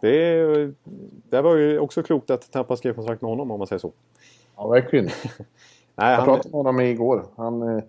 [0.00, 0.72] Det,
[1.30, 3.92] det var ju också klokt att Tampa skrev kontrakt med honom om man säger så.
[4.56, 5.04] Ja, verkligen.
[5.94, 7.24] Nej, jag pratade med honom igår.
[7.36, 7.84] Han, eh,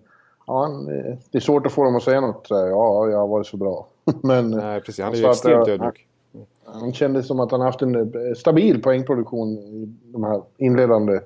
[0.46, 2.46] ja, han, eh, det är svårt att få dem att säga något.
[2.50, 3.86] Ja, jag har varit så bra.
[4.22, 5.04] Men, Nej, precis.
[5.04, 6.06] Han är ju extremt ödmjuk.
[6.64, 11.20] Han, han kände som att han haft en eh, stabil poängproduktion i de här inledande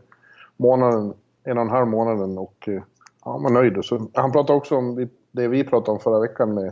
[0.56, 1.14] månaderna
[1.46, 2.82] en och en halv månaden och eh,
[3.24, 3.84] ja, han var nöjd.
[3.84, 6.66] Så, han pratade också om det vi pratade om förra veckan med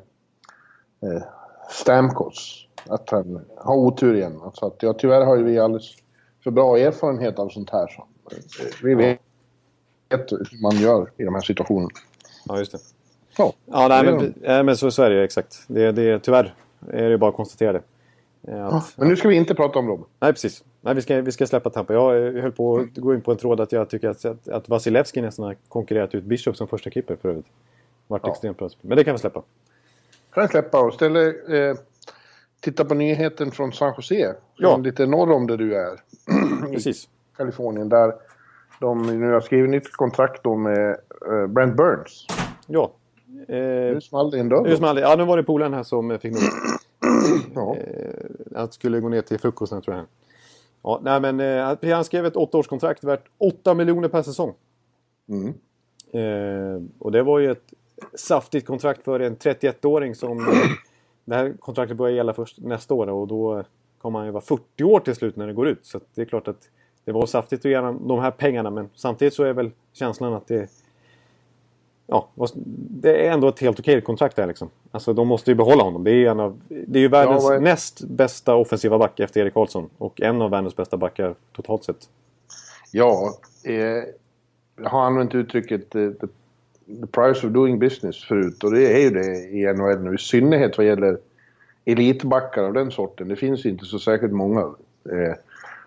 [1.03, 1.23] eh,
[1.71, 2.69] Stamkos.
[2.89, 4.41] Att han har otur igen.
[4.43, 5.97] Alltså att, ja, tyvärr har ju vi alldeles
[6.45, 7.87] för bra erfarenhet av sånt här.
[7.87, 9.21] Så, eh, vi vet
[10.11, 11.91] hur man gör i de här situationerna.
[12.45, 12.79] Ja, just det.
[13.39, 15.65] Ja, ja nej, men, nej, men så, så är det ju exakt.
[15.67, 16.55] Det, det, tyvärr
[16.91, 17.83] är det bara att konstatera det.
[18.49, 20.05] Att, men nu ska vi inte prata om dem.
[20.21, 20.65] Nej, precis.
[20.81, 21.93] Nej, vi ska, vi ska släppa Tampa.
[21.93, 24.69] Jag höll på att gå in på en tråd att jag tycker att, att, att
[24.69, 27.47] Vasilevski nästan har konkurrerat ut Bishop som första keeper för övrigt.
[28.07, 28.31] Vart ja.
[28.31, 28.71] extremt bra.
[28.81, 29.43] Men det kan vi släppa.
[30.35, 31.77] kan vi släppa och ställer, eh,
[32.61, 34.35] titta på nyheten från San Jose.
[34.57, 34.77] Ja.
[34.77, 36.01] Lite norr om där du är.
[36.73, 37.05] Precis.
[37.05, 37.89] I Kalifornien.
[37.89, 38.13] Där
[38.81, 40.97] de nu har skrivit nytt kontrakt med
[41.31, 42.27] eh, Brent Burns.
[42.67, 42.93] Ja.
[43.49, 44.61] Eh, nu small det in då.
[44.61, 45.01] Nu small det.
[45.01, 46.43] Ja, nu var det polaren här som fick nog
[47.55, 47.77] Ja.
[47.77, 50.07] Eh, han skulle gå ner till frukosten tror jag.
[50.83, 54.55] Ja, nej, men, eh, han skrev ett åttaårskontrakt värt 8 miljoner per säsong.
[55.29, 55.55] Mm.
[56.13, 57.73] Eh, och det var ju ett
[58.15, 60.39] saftigt kontrakt för en 31-åring som...
[60.39, 60.55] Eh,
[61.25, 63.65] det här kontraktet börjar gälla först nästa år och då
[63.99, 65.87] kommer han ju vara 40 år till slut när det går ut.
[65.87, 66.71] Så det är klart att
[67.05, 70.47] det var saftigt att ge de här pengarna men samtidigt så är väl känslan att
[70.47, 70.71] det...
[72.07, 72.29] Ja,
[72.91, 74.71] det är ändå ett helt okej kontrakt där liksom.
[74.91, 76.05] Alltså de måste ju behålla honom.
[76.05, 79.55] Det är, en av, det är ju världens ja, näst bästa offensiva back efter Erik
[79.55, 79.91] Karlsson.
[79.99, 82.09] Och en av världens bästa backar totalt sett.
[82.93, 83.75] Ja, eh,
[84.83, 86.27] jag har använt uttrycket eh, the,
[87.01, 88.65] the price of doing business förut.
[88.65, 90.15] Och det är ju det i NHL nu.
[90.15, 91.19] I synnerhet vad gäller
[91.85, 93.29] elitbackar av den sorten.
[93.29, 94.61] Det finns inte så särskilt många.
[95.11, 95.35] Eh,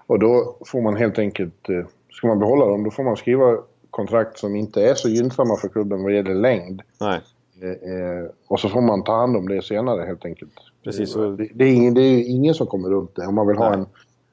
[0.08, 3.58] och då får man helt enkelt, eh, ska man behålla dem, då får man skriva
[3.92, 6.82] kontrakt som inte är så gynnsamma för klubben vad gäller längd.
[7.00, 7.22] Nej.
[7.62, 10.54] Eh, eh och så får man ta hand om det senare helt enkelt.
[10.84, 11.14] Precis.
[11.14, 13.26] Det, det, är, ingen, det är ingen som kommer runt det.
[13.26, 13.68] Om man vill Nej.
[13.68, 13.86] ha en,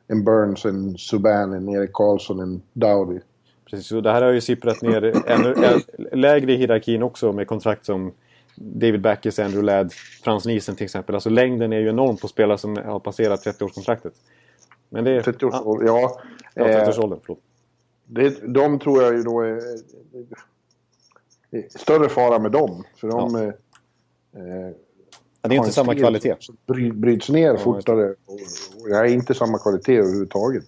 [0.09, 3.21] en Burns, en Subban, en Erik Karlsson, en Dowdy.
[3.71, 5.55] Precis, och det här har ju sipprat ner ännu
[6.13, 8.13] lägre i hierarkin också med kontrakt som
[8.57, 9.93] David Backes, Andrew Ladd,
[10.25, 11.15] Frans Nielsen till exempel.
[11.15, 14.13] Alltså längden är ju enorm på spelare som har passerat 30-årskontraktet.
[14.89, 15.23] Men det är...
[15.23, 15.55] 30 års
[15.87, 16.21] ja.
[16.55, 17.41] Ja, 30-årsåldern, förlåt.
[18.07, 19.61] Det, de tror jag ju då är,
[21.51, 22.85] är större fara med dem.
[22.97, 23.35] För de...
[23.35, 24.41] Ja.
[24.41, 24.71] Eh,
[25.49, 26.37] det är inte samma kvalitet.
[26.67, 28.15] Bry, bryts ner ja, fortare.
[28.27, 28.35] Och,
[28.81, 30.65] och jag är inte samma kvalitet överhuvudtaget.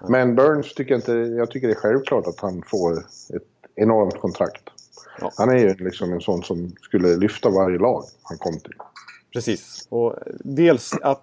[0.00, 0.06] Ja.
[0.08, 1.12] Men Burns tycker jag inte...
[1.12, 2.98] Jag tycker det är självklart att han får
[3.34, 3.42] ett
[3.74, 4.62] enormt kontrakt.
[5.20, 5.32] Ja.
[5.36, 8.74] Han är ju liksom en sån som skulle lyfta varje lag han kom till.
[9.32, 9.86] Precis.
[9.88, 11.20] Och dels att,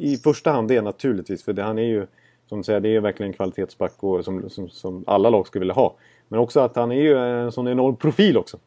[0.00, 1.42] i första hand det naturligtvis.
[1.42, 2.06] För det, han är ju,
[2.50, 5.60] som du säger, det är verkligen en kvalitetsback och, som, som, som, alla lag skulle
[5.60, 5.94] vilja ha.
[6.28, 8.58] Men också att han är ju en sån enorm profil också.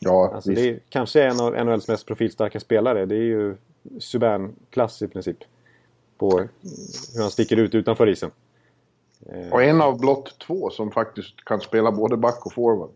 [0.00, 3.06] Ja, alltså, det är kanske en av NHLs mest profilstarka spelare.
[3.06, 3.56] Det är ju
[3.98, 5.36] Subban-klass i princip.
[6.18, 6.38] På
[7.14, 8.30] hur han sticker ut utanför isen.
[9.52, 12.90] Och en av blott två som faktiskt kan spela både back och forward.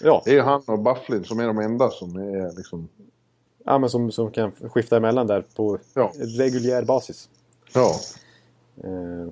[0.00, 0.22] Ja.
[0.24, 2.88] Det är han och Bufflin som är de enda som är liksom...
[3.64, 6.12] Ja, men som, som kan skifta emellan där på ja.
[6.16, 7.28] reguljär basis.
[7.74, 7.94] Ja.
[8.84, 9.30] Uh,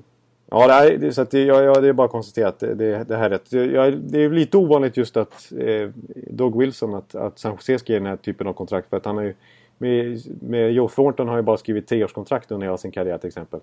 [0.50, 2.74] ja, det, är, så att det, ja, ja, det är bara att konstatera att det,
[2.74, 3.52] det, det här är rätt.
[3.52, 5.90] Ja, det är lite ovanligt just att eh,
[6.30, 8.90] Doug Wilson, att, att San Jose ska ge den här typen av kontrakt.
[8.90, 9.34] För att han har ju,
[9.78, 13.60] med, med Joe Thornton har ju bara skrivit treårskontrakt under hela sin karriär till exempel.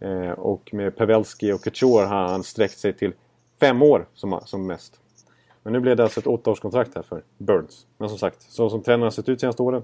[0.00, 3.12] Eh, och med Pavelski och Couture har han sträckt sig till
[3.60, 5.00] fem år som, som mest.
[5.62, 7.86] Men nu blev det alltså ett åttaårskontrakt här för Burns.
[7.98, 9.82] Men som sagt, så som tränarna sett ut senaste åren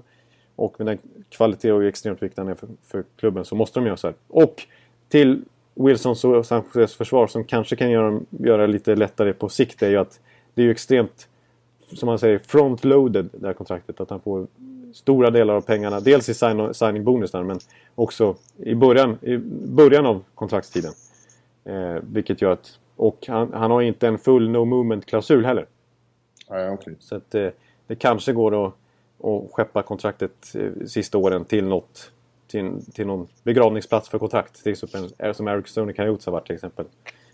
[0.55, 0.97] och med den
[1.29, 4.15] kvalitet och extremt viktig han är för, för, klubben så måste de göra så här.
[4.27, 4.67] Och
[5.09, 5.43] till
[5.73, 9.97] Wilsons och Sanchez försvar som kanske kan göra, göra lite lättare på sikt är ju
[9.97, 10.19] att
[10.53, 11.27] det är ju extremt,
[11.93, 13.99] som man säger, front-loaded det här kontraktet.
[13.99, 14.47] Att han får
[14.93, 17.59] stora delar av pengarna, dels i sign signing bonusar men
[17.95, 20.93] också i början, i början av kontraktstiden.
[21.65, 25.65] Eh, vilket gör att, och han, han har inte en full no movement-klausul heller.
[26.49, 26.93] Ja, okay.
[26.99, 27.47] Så att eh,
[27.87, 28.73] det kanske går att,
[29.23, 32.11] att skeppa kontraktet eh, sista åren till något
[32.53, 34.63] till, till någon begravningsplats för kontrakt.
[34.63, 36.85] Till exempel som Eric Stone kan ha varit till exempel.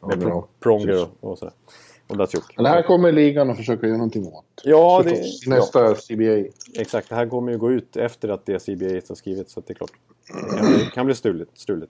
[0.02, 1.54] Med ja, Pronger och, och sådär.
[2.08, 2.44] Och Datsjuk.
[2.56, 4.46] Men det här kommer ligan att försöka göra någonting åt.
[4.64, 5.12] Ja, det,
[5.48, 5.96] Nästa ja.
[5.96, 6.50] CBA.
[6.82, 9.74] Exakt, det här kommer ju gå ut efter att det CBA har skrivit så det
[9.74, 9.92] är klart.
[10.62, 11.50] Det kan, bli stulet.
[11.54, 11.90] stulet.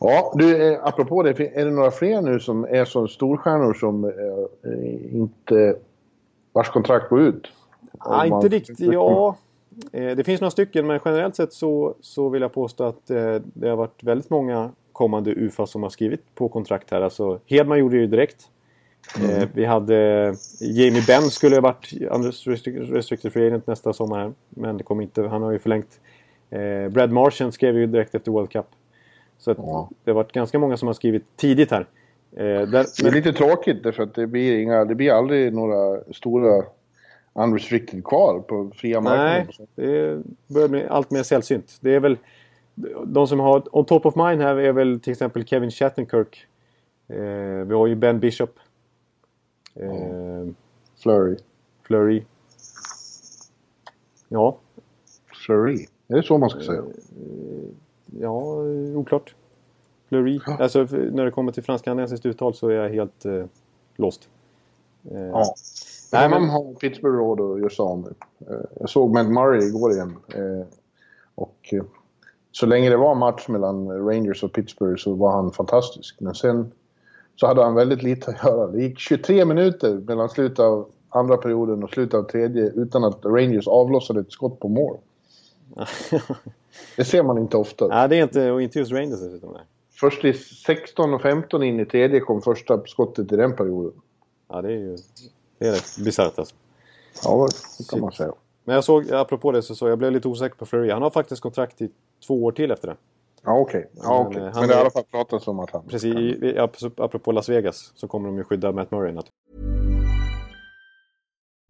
[0.00, 4.04] Ja, du, eh, apropå det, är det några fler nu som är så storstjärnor som
[4.04, 5.76] eh, inte...
[6.52, 7.48] vars kontrakt går ut?
[7.98, 8.80] Ja, inte riktigt.
[8.80, 9.36] Ja,
[9.90, 13.68] det finns några stycken men generellt sett så, så vill jag påstå att eh, det
[13.68, 17.00] har varit väldigt många kommande UFA som har skrivit på kontrakt här.
[17.00, 18.50] Alltså, Hedman gjorde det ju direkt.
[19.18, 19.30] Mm.
[19.30, 19.94] Eh, vi hade
[20.60, 21.92] Jamie Benn skulle ha varit
[22.90, 24.32] restricted free agent nästa sommar här.
[24.48, 26.00] Men det kom inte, han har ju förlängt.
[26.50, 28.66] Eh, Brad Marchand skrev ju direkt efter World Cup.
[29.38, 29.90] Så ja.
[30.04, 31.86] det har varit ganska många som har skrivit tidigt här.
[32.36, 36.00] Eh, där, det är lite tråkigt därför att det blir, inga, det blir aldrig några
[36.12, 36.64] stora
[37.34, 39.46] unrestricted kvar på fria marknaden.
[39.74, 40.22] Nej, det
[40.54, 41.78] börjar bli allt mer sällsynt.
[41.80, 42.18] Det är väl
[43.06, 46.46] de som har on top of mind här är väl till exempel Kevin Shattenkirk.
[47.08, 48.58] Eh, vi har ju Ben Bishop.
[49.74, 50.54] Eh, mm.
[51.02, 51.36] Flurry.
[51.82, 52.24] Flurry.
[54.28, 54.58] Ja.
[55.46, 55.86] Flurry.
[56.08, 56.78] Är det så man ska säga?
[56.80, 57.68] Eh,
[58.20, 58.40] ja,
[58.94, 59.34] oklart.
[60.08, 60.40] Fleury.
[60.46, 60.56] Ja.
[60.60, 63.44] Alltså, när det kommer till fransk-kanadensiskt uttal så är jag helt eh,
[63.96, 64.28] lost.
[65.10, 65.54] Eh, ja.
[66.14, 66.48] Nej, men...
[66.48, 68.14] har Pittsburgh råd att göra sig av med.
[68.50, 70.16] Eh, jag såg Matt Murray igår igen.
[70.34, 70.66] Eh,
[71.34, 71.82] och eh,
[72.52, 76.16] så länge det var match mellan Rangers och Pittsburgh så var han fantastisk.
[76.20, 76.72] Men sen
[77.36, 78.66] så hade han väldigt lite att göra.
[78.66, 83.24] Det gick 23 minuter mellan slutet av andra perioden och slutet av tredje utan att
[83.24, 84.96] Rangers avlossade ett skott på mål.
[86.96, 87.86] Det ser man inte ofta.
[87.86, 89.56] Nej, det är inte, och inte just Rangers dessutom.
[90.00, 93.92] Först i 16 och 15 in i tredje kom första skottet i den perioden.
[94.48, 94.96] Ja, det är ju
[95.58, 96.54] det är rätt bisarrt alltså.
[97.24, 97.48] Ja,
[97.78, 98.32] det kan man säga.
[98.64, 100.90] Men jag såg, apropå det, så såg jag blev lite osäker på Fleury.
[100.90, 101.90] Han har faktiskt kontrakt i
[102.26, 102.96] två år till efter det.
[103.44, 103.90] Ja, okej.
[104.02, 104.42] Ja, Men, okej.
[104.42, 105.82] eh, Men, det har i alla fall pratats om att han...
[105.88, 109.12] Precis, i- i- ap- apropå Las Vegas så kommer de ju skydda Matt Murray.
[109.12, 109.73] naturligtvis.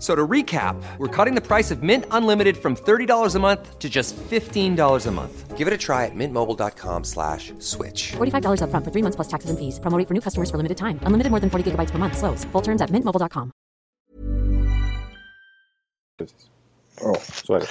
[0.00, 3.78] F- So to recap, we're cutting the price of Mint Unlimited from $30 a month
[3.78, 5.58] to just $15 a month.
[5.58, 8.12] Give it a try at mintmobile.com slash switch.
[8.16, 9.78] $45 upfront for three months plus taxes and fees.
[9.78, 10.98] Promo rate for new customers for limited time.
[11.06, 12.16] Unlimited more than 40 gigabytes per month.
[12.16, 12.44] Slows.
[12.52, 13.50] Full terms at mintmobile.com.
[16.18, 16.36] Precis.
[17.00, 17.14] Ja.
[17.44, 17.66] Så är det.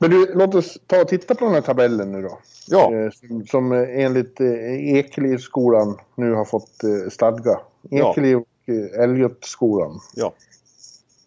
[0.00, 2.38] Men du, låt oss ta och titta på den här tabellen nu då.
[2.66, 6.70] Ja, Eh, Som, som eh, enligt eh, Ekelivskolan nu har fått
[7.10, 7.60] stadga.
[7.90, 8.10] Ja.
[8.10, 10.00] Ekeliv och eh, Elliot-skolan.
[10.14, 10.32] ja.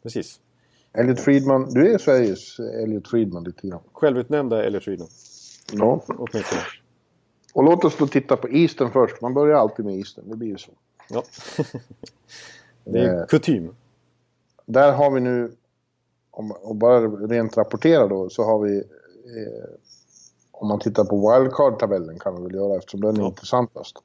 [0.03, 0.39] Precis.
[0.93, 3.79] Elliot Friedman, du är Sveriges Elliot Friedman lite grann.
[3.93, 5.07] Självutnämnda Elliot Friedman.
[5.71, 6.01] Ja.
[6.07, 6.61] Åtminstone.
[7.53, 9.21] Och låt oss då titta på Eastern först.
[9.21, 10.71] Man börjar alltid med Eastern, det blir ju så.
[11.09, 11.23] Ja.
[12.83, 13.75] det är Eh, kutym.
[14.65, 15.51] Där har vi nu,
[16.31, 18.77] om, bara rent rapportera då, så har vi...
[18.77, 19.69] Eh,
[20.51, 23.27] om man tittar på wildcard-tabellen kan vi väl göra eftersom den är Ja.
[23.27, 23.95] intressantast.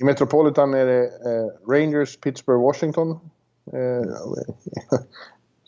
[0.00, 3.18] I Metropolitan är det eh, Rangers, Pittsburgh, Washington.
[3.72, 4.98] Eh,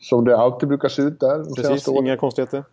[0.00, 2.64] som det alltid brukar se ut där Precis, inga konstigheter.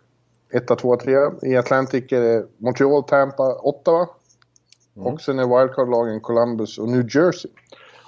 [0.50, 1.14] 1, 2, 3.
[1.42, 4.08] I Atlantic är det Montreal, Tampa, Ottawa.
[4.96, 5.08] Mm.
[5.08, 7.52] Och sen är wildcard-lagen Columbus och New Jersey.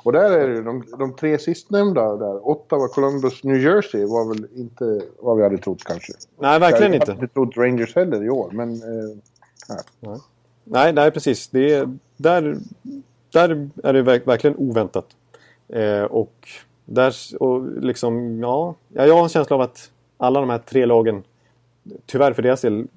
[0.04, 2.48] Och där är det de, de tre sistnämnda där.
[2.48, 6.14] Ottawa, Columbus, New Jersey var väl inte vad vi hade trott kanske.
[6.40, 7.12] Nej, verkligen Jag inte.
[7.12, 8.72] hade inte trott Rangers heller i år, men...
[8.72, 10.18] Eh,
[10.64, 11.48] Nej, nej precis.
[11.48, 12.58] Det är, där,
[13.32, 15.06] där är det verk, verkligen oväntat.
[15.68, 16.48] Eh, och
[16.86, 20.86] där, och liksom, ja, ja, jag har en känsla av att alla de här tre
[20.86, 21.24] lagen,
[22.06, 22.88] tyvärr för deras del,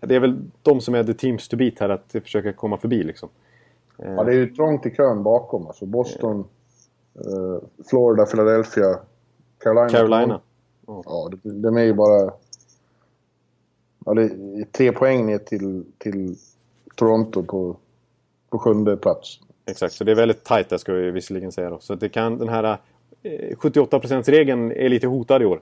[0.00, 3.02] det är väl de som är the teams to beat här att försöka komma förbi
[3.02, 3.28] liksom.
[3.98, 5.66] Eh, ja, det är ju trångt i kön bakom.
[5.66, 6.44] Alltså Boston,
[7.14, 8.98] eh, Florida, Philadelphia,
[9.58, 9.88] Carolina.
[9.88, 10.40] Carolina.
[10.86, 12.32] Ja, de, är ju bara...
[14.04, 16.36] Ja, det är tre poäng ner till, till
[16.94, 17.76] Toronto på,
[18.50, 19.40] på sjunde plats.
[19.66, 21.78] Exakt, så det är väldigt tajt där ska vi visserligen säga då.
[21.78, 22.78] Så det kan, den här
[23.56, 25.60] 78%-regeln är lite hotad i år.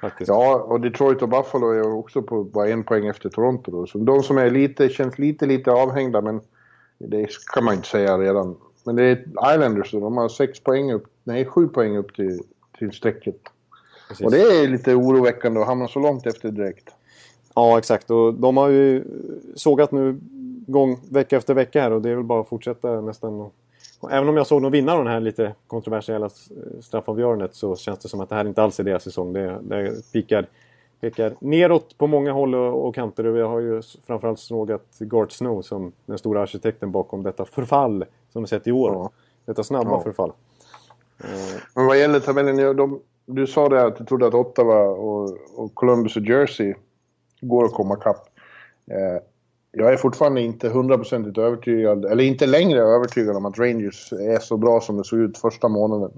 [0.00, 0.28] Faktiskt.
[0.28, 3.70] Ja, och Detroit och Buffalo är också på bara en poäng efter Toronto.
[3.70, 3.86] Då.
[3.86, 6.40] Så de som är lite, känns lite, lite avhängda, men
[6.98, 8.56] det kan man inte säga redan.
[8.84, 9.24] Men det är
[9.54, 12.40] Islanders, och de har sex poäng upp, nej sju poäng upp till,
[12.78, 13.36] till strecket.
[14.08, 14.26] Precis.
[14.26, 16.90] Och det är lite oroväckande att hamna så långt efter direkt.
[17.54, 18.10] Ja, exakt.
[18.10, 19.04] Och de har ju
[19.54, 20.20] sågat nu
[20.66, 23.40] gång vecka efter vecka här och det är väl bara att fortsätta nästan.
[23.40, 23.54] Och
[24.10, 26.48] även om jag såg dem vinna den här lite kontroversiella s-
[26.80, 29.32] straffavgörandet så känns det som att det här inte alls är deras säsong.
[29.32, 30.46] Det, det pikar,
[31.00, 33.26] pekar neråt på många håll och, och kanter.
[33.26, 38.04] Och vi har ju framförallt sågat Gart Snow som den stora arkitekten bakom detta förfall
[38.32, 38.92] som vi sett i år.
[38.92, 39.10] Ja.
[39.44, 40.00] Detta snabba Ja.
[40.00, 40.32] förfall.
[41.74, 45.74] Men vad gäller tabellen, de, du sa det att du trodde att Ottawa och, och
[45.74, 46.74] Columbus och Jersey
[47.40, 48.28] går att komma kapp.
[48.90, 49.22] Eh,
[49.72, 54.56] jag är fortfarande inte hundraprocentigt övertygad, eller inte längre övertygad om att Rangers är så
[54.56, 56.10] bra som det såg ut första månaden.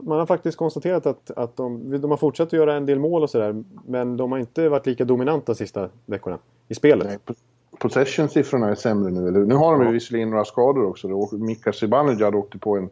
[0.00, 3.22] Man har faktiskt konstaterat att, att de, de har fortsatt att göra en del mål
[3.22, 3.64] och sådär.
[3.86, 7.06] Men de har inte varit lika dominanta de sista veckorna i spelet.
[7.06, 7.34] Nej, po-
[7.78, 9.28] Possession-siffrorna är sämre nu.
[9.28, 11.08] Eller, nu har de ju visserligen några skador också.
[11.32, 12.90] Mika Zibanejad åkte på en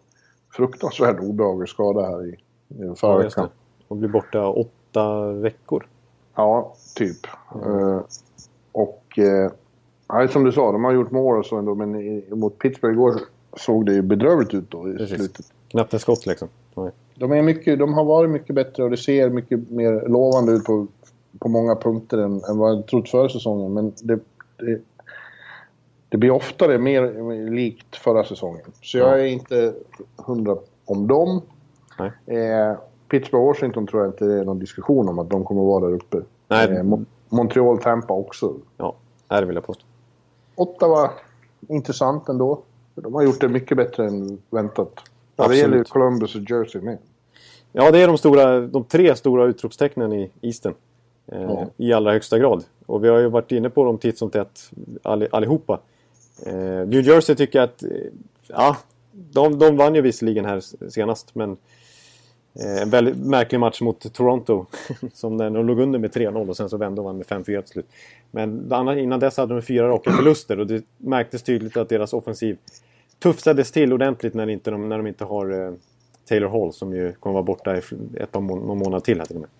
[0.53, 3.49] fruktansvärd obehaglig skada här i, i förra Ja, veckan.
[3.89, 5.87] Och blir borta åtta veckor.
[6.35, 7.27] Ja, typ.
[7.55, 8.01] Eh,
[8.73, 9.19] och...
[9.19, 9.51] Uh,
[10.09, 13.15] ja, som du sa, de har gjort mål och så ändå, men mot Pittsburgh igår
[13.57, 15.17] såg det ju bedrövligt ut då i Precis.
[15.17, 15.47] slutet.
[15.69, 16.49] Knappt en skott liksom.
[16.75, 16.91] Nej.
[17.15, 20.65] De, är mycket, de har varit mycket bättre och det ser mycket mer lovande ut
[20.65, 20.87] på,
[21.39, 23.73] på många punkter än, än vad jag trott före säsongen.
[23.75, 24.19] Men det,
[24.57, 24.81] det,
[26.09, 28.63] det blir oftare mer likt förra säsongen.
[28.83, 29.19] Så jag Ja.
[29.19, 29.75] är inte
[30.17, 31.41] hundra om dem.
[31.99, 32.39] Nej.
[32.41, 32.77] Eh,
[33.09, 35.95] Pittsburgh Washington tror jag inte det är någon diskussion om att de kommer vara där
[35.95, 36.21] uppe.
[36.49, 36.69] Nej.
[36.69, 38.55] Eh, Mo- Montreal Tampa också.
[38.77, 38.95] Ja,
[39.29, 39.85] nej, det vill jag påstå.
[40.59, 41.11] Ottawa,
[41.69, 42.63] intressant ändå.
[42.95, 44.93] De har gjort det mycket bättre än väntat.
[45.37, 46.99] Ja, det gäller ju Columbus och Jersey med.
[47.73, 50.75] Ja, det är de, stora, de tre stora utropstecknen i Eastern.
[51.27, 51.67] Eh, Ja.
[51.77, 52.65] I allra högsta grad.
[52.87, 54.71] Och vi har ju varit inne på dem titt som tätt
[55.03, 55.81] all, allihopa.
[56.47, 56.53] Eh,
[56.87, 57.83] New Jersey tycker jag att...
[57.83, 57.89] Eh,
[58.49, 58.77] ja,
[59.13, 61.57] de, de vann ju visserligen här senast men...
[62.59, 64.67] Eh, en väldigt märklig match mot Toronto.
[65.15, 67.63] som när de låg under med 3-0 och sen så vände de vann med 5-4
[67.63, 67.87] till slut.
[68.31, 72.59] Men innan dess hade de fyra raka förluster och det märktes tydligt att deras offensiv
[73.19, 75.73] tufsades till ordentligt när, inte de, när de inte har eh,
[76.29, 77.81] Taylor Hall som ju kommer vara borta i
[78.17, 79.51] ett par må någon månad till här till och med.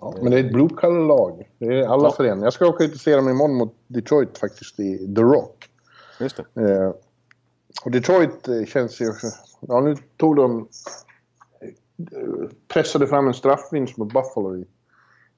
[0.00, 1.48] Ja, men det är ett blue color-lag.
[1.58, 2.12] Det är alla Ja.
[2.16, 2.46] föreningar.
[2.46, 5.68] Jag ska åka ut och se dem imorgon mot Detroit faktiskt i The Rock.
[6.20, 6.72] Just det.
[6.72, 6.92] Eh,
[7.84, 9.12] och Detroit eh, känns ju...
[9.60, 10.68] Ja, nu tog de...
[12.68, 14.66] Pressade fram en straffvinst mot Buffalo i,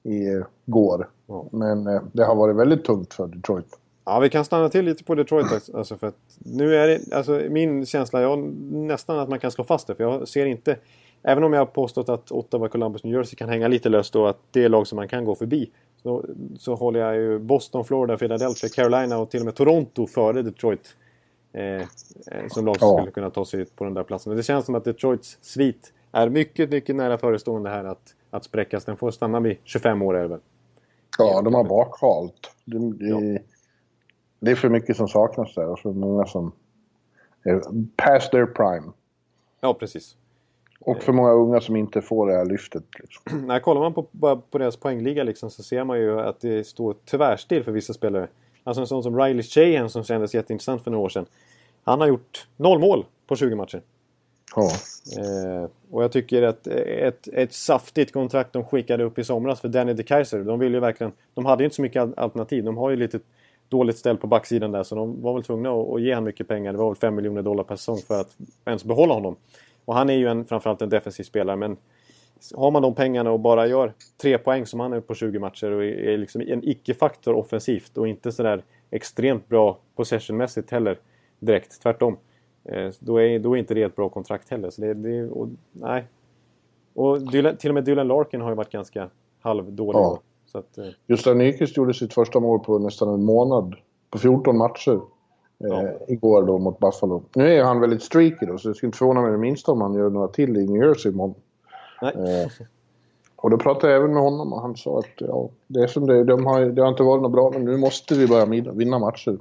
[0.03, 1.09] i eh, går.
[1.27, 1.45] Ja.
[1.51, 3.79] Men eh, det har varit väldigt tungt för Detroit.
[4.05, 5.69] Ja, vi kan stanna till lite på Detroit.
[5.73, 8.39] Alltså för att nu är det, alltså min känsla, jag
[8.71, 9.95] nästan att man kan slå fast det.
[9.95, 10.77] För jag ser inte,
[11.23, 14.29] även om jag har påstått att Ottawa, Columbus, New Jersey kan hänga lite löst och
[14.29, 15.71] att det är lag som man kan gå förbi.
[16.03, 16.25] Så,
[16.59, 20.95] så håller jag ju Boston, Florida, Philadelphia, Carolina och till och med Toronto före Detroit.
[21.53, 21.85] Eh, eh,
[22.49, 22.97] som lag som Ja.
[22.97, 24.31] skulle kunna ta sig ut på den där platsen.
[24.31, 28.43] Och det känns som att Detroits svit är mycket, mycket nära förestående här att, att
[28.43, 28.85] spräckas.
[28.85, 30.39] Den får stanna vid 25 år är väl.
[31.17, 32.51] Ja, de har bakhalt.
[32.65, 33.41] Det, det,
[34.39, 36.51] det är för mycket som saknas där och för många som
[37.43, 37.61] är
[37.95, 38.91] past their prime.
[39.61, 40.15] Ja, precis.
[40.79, 42.83] Och för många unga som inte får det här lyftet.
[42.99, 43.23] Liksom.
[43.47, 46.67] Nej, kollar man på, bara på deras poängliga liksom, så ser man ju att det
[46.67, 48.27] står tvärstill för vissa spelare.
[48.63, 51.25] Alltså en sån som Riley Shahan som kändes jätteintressant för några år sedan.
[51.83, 53.81] Han har gjort noll mål på 20 matcher.
[54.55, 54.71] Ja.
[55.19, 59.67] Eh, och jag tycker att ett, ett saftigt kontrakt de skickade upp i somras för
[59.67, 60.39] Danny DeKaiser.
[60.39, 61.13] De ville ju verkligen...
[61.33, 62.63] De hade ju inte så mycket alternativ.
[62.63, 63.19] De har ju lite
[63.69, 66.47] dåligt ställ på backsidan där så de var väl tvungna att, att ge honom mycket
[66.47, 66.71] pengar.
[66.71, 69.35] Det var väl 5 miljoner dollar per säsong för att ens behålla honom.
[69.85, 71.77] Och han är ju en, framförallt en defensiv spelare men
[72.55, 75.71] har man de pengarna och bara gör tre poäng som han är på 20 matcher
[75.71, 80.99] och är är liksom en icke-faktor offensivt och inte sådär extremt bra possessionmässigt heller
[81.39, 81.81] direkt.
[81.81, 82.17] Tvärtom.
[82.65, 84.69] Eh, Då är, då är inte det ett bra kontrakt heller.
[84.69, 86.05] Så det, det, och, nej.
[86.93, 89.09] Och Dylan, till och med Dylan Larkin har ju varit ganska
[89.39, 89.99] halvdålig.
[89.99, 90.19] Ja.
[90.45, 93.75] Så att, eh, Gustav Nyqvist gjorde sitt första mål på nästan en månad.
[94.09, 94.91] På 14 matcher.
[94.93, 95.01] Eh,
[95.57, 95.89] Ja.
[96.07, 97.23] Igår då mot Buffalo.
[97.35, 99.81] Nu är han väldigt streaky då, så det skulle inte förvåna mig det minsta om
[99.81, 101.35] han gör några till i New Jersey imorgon.
[102.01, 102.13] nej.
[102.15, 102.51] Eh,
[103.45, 106.07] och då pratade jag även med honom och han sa att ja, det är som
[106.07, 106.23] det.
[106.23, 109.37] De har, det har inte varit något bra, men nu måste vi börja vinna matcher.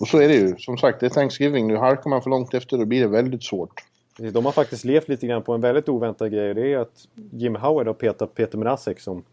[0.00, 0.56] Och så är det ju.
[0.58, 1.66] Som sagt, det är Thanksgiving.
[1.66, 3.84] Nu halkar man för långt efter, då blir det väldigt svårt.
[4.32, 6.54] De har faktiskt levt lite grann på en väldigt oväntad grej.
[6.54, 9.24] Det är att Jim Howard har petat Peter Mrazek som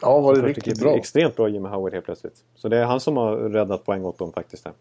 [0.00, 0.96] Ja, var det första riktigt bra.
[0.96, 2.44] Extremt bra Jim Howard helt plötsligt.
[2.54, 4.64] Så det är han som har räddat poäng åt dem faktiskt.
[4.64, 4.74] Här.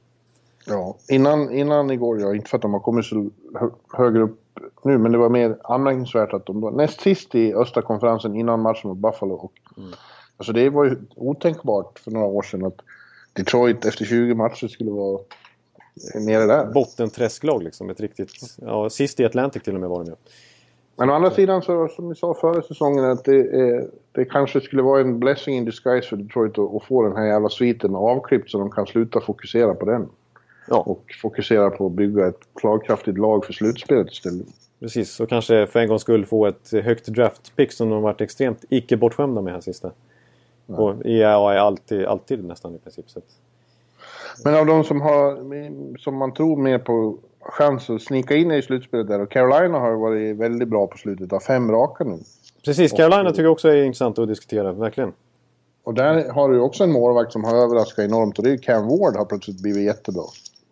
[0.68, 3.30] Ja, innan, innan igår, ja, inte för att de har kommit så
[3.60, 4.40] hö högre upp
[4.84, 8.62] nu, men det var mer anmärkningsvärt att de var näst sist i östra konferensen innan
[8.62, 9.34] matchen mot Buffalo.
[9.34, 9.54] Och,
[10.38, 12.82] Alltså det var ju otänkbart för några år sedan att
[13.34, 15.20] Detroit efter 20 matcher skulle vara
[16.16, 16.66] nere där.
[16.66, 17.90] Bottenträsklag liksom.
[17.90, 18.58] Ett riktigt...
[18.62, 20.16] Ja, sist i Atlantic till och med var de ju.
[20.98, 24.62] Men å andra sidan, så, som vi sa förra säsongen, att det, eh, det kanske
[24.62, 27.96] skulle vara en blessing in disguise för Detroit att, att få den här jävla sviten
[27.96, 30.10] avklippt så de kan sluta fokusera på den.
[30.68, 30.78] Ja.
[30.78, 34.48] Och fokusera på att bygga ett slagkraftigt lag för slutspelet istället.
[34.80, 38.66] Precis, och kanske för en gångs skull få ett högt draft-pick som de varit extremt
[38.70, 39.92] icke bortskämda med här sista.
[40.68, 43.10] Och i ja, alltid, alltid nästan i princip.
[43.10, 43.20] Så
[44.44, 45.38] Men av de som, har,
[45.98, 49.94] som man tror mer på chans att snika in i slutspelet där, och Carolina har
[49.94, 52.18] varit väldigt bra på slutet, av fem raka nu.
[52.66, 55.14] Precis, Carolina tycker jag också är intressant att diskutera, verkligen.
[55.84, 58.58] Och där har du också en målvakt som har överraskat enormt och det är ju
[58.58, 60.24] Cam Ward har plötsligt blivit jättebra.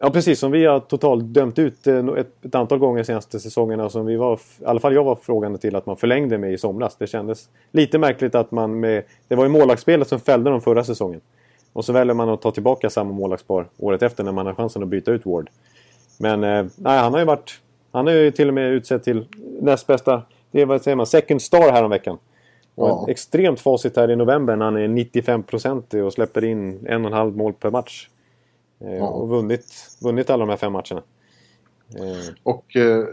[0.03, 0.39] Ja, precis.
[0.39, 3.89] Som vi har totalt dömt ut eh, ett, ett antal gånger senaste säsongerna.
[3.89, 6.57] Som vi var, i alla fall jag var frågande till att man förlängde med i
[6.57, 6.95] somras.
[6.95, 9.03] Det kändes lite märkligt att man med...
[9.27, 11.21] Det var ju målvaktsspelet som fällde dem förra säsongen.
[11.73, 14.83] Och så väljer man att ta tillbaka samma målvaktspar året efter när man har chansen
[14.83, 15.49] att byta ut Ward.
[16.19, 17.61] Men eh, nej, han har ju varit...
[17.91, 19.25] Han är ju till och med utsedd till
[19.61, 20.21] näst bästa...
[20.51, 21.05] Det är vad säger man?
[21.07, 22.17] Second star här om veckan.
[22.75, 23.05] Och Ja.
[23.09, 27.17] extremt facit här i november när han är 95% och släpper in en och en
[27.17, 28.09] halv mål per match.
[28.83, 29.07] Eh, Ja.
[29.07, 29.65] Och vunnit,
[30.01, 31.03] vunnit alla de här fem matcherna.
[31.95, 33.05] Eh, Och eh,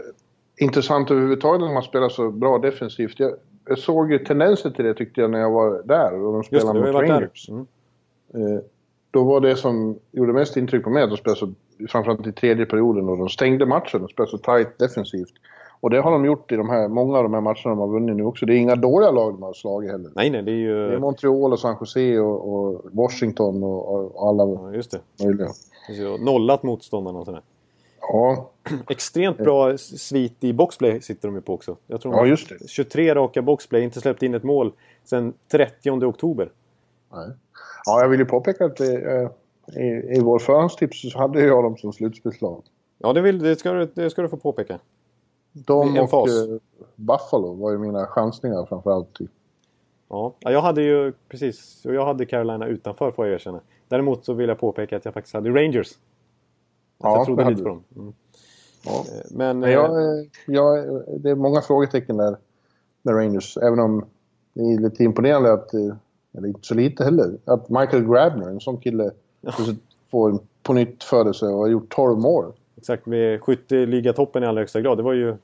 [0.57, 3.19] intressant överhuvudtaget när man spelar så bra defensivt.
[3.19, 3.33] Jag,
[3.67, 6.51] jag såg ju tendenser till det tyckte jag när jag var där och de Just
[6.51, 7.21] det, spelade du har ju mot.
[7.21, 7.49] Rangers.
[7.49, 7.65] Mm.
[8.33, 8.61] Eh,
[9.11, 11.53] då var det som gjorde mest intryck på mig att de spelade så,
[11.89, 15.33] framförallt i tredje perioden och de stängde matchen och spelade så tight defensivt.
[15.81, 17.87] Och det har de gjort i de här, många av de här matcherna de har
[17.87, 18.45] vunnit nu också.
[18.45, 20.11] Det är inga dåliga lag de har slagit heller.
[20.15, 20.87] Nej, nej, det är ju...
[20.87, 25.25] Det är Montreal och San Jose och, och Washington och, och alla Ja, just det.
[25.25, 25.47] möjliga.
[26.13, 27.41] Och Nollat motståndarna och sådär.
[28.01, 28.49] Ja,
[28.89, 31.75] Extremt bra svit i boxplay sitter de ju på också.
[31.87, 32.67] Jag tror Ja, just det.
[32.69, 34.71] 23 raka boxplay, inte släppt in ett mål
[35.03, 36.51] sedan 30 oktober.
[37.13, 37.27] nej.
[37.85, 39.29] ja, jag vill ju påpeka att det, eh,
[39.83, 42.63] i, i vår förhandstips så hade jag dem som slutspelslag.
[42.97, 44.79] Ja, det, vill, det, ska, du, det ska du få påpeka.
[45.53, 46.29] De En och fas.
[46.47, 46.55] eh,
[46.95, 49.21] Buffalo var ju mina chansningar framförallt.
[49.21, 49.27] i-
[50.09, 53.59] Ja, Ja, jag hade ju precis, och jag hade Carolina utanför får jag erkänna.
[53.87, 55.91] Däremot så vill jag påpeka att jag faktiskt hade Rangers.
[55.91, 55.97] Att
[57.03, 57.83] Ja, jag trodde lite på dem.
[57.95, 58.13] Mm.
[58.85, 58.91] Ja.
[58.91, 59.85] Eh, Men, Men jag,
[60.19, 62.37] eh, jag, det är många frågetecken där
[63.01, 63.57] med Rangers.
[63.57, 64.05] Även om
[64.53, 65.73] det är lite imponerande att,
[66.33, 69.51] eller inte så lite heller, att Michael Grabner, en sån kille, ja.
[70.11, 72.53] får en på nytt födelse och har gjort 12 mål.
[72.81, 74.97] Exakt, med skytteligatoppen i allra högsta grad.
[74.97, 75.35] Det var ju...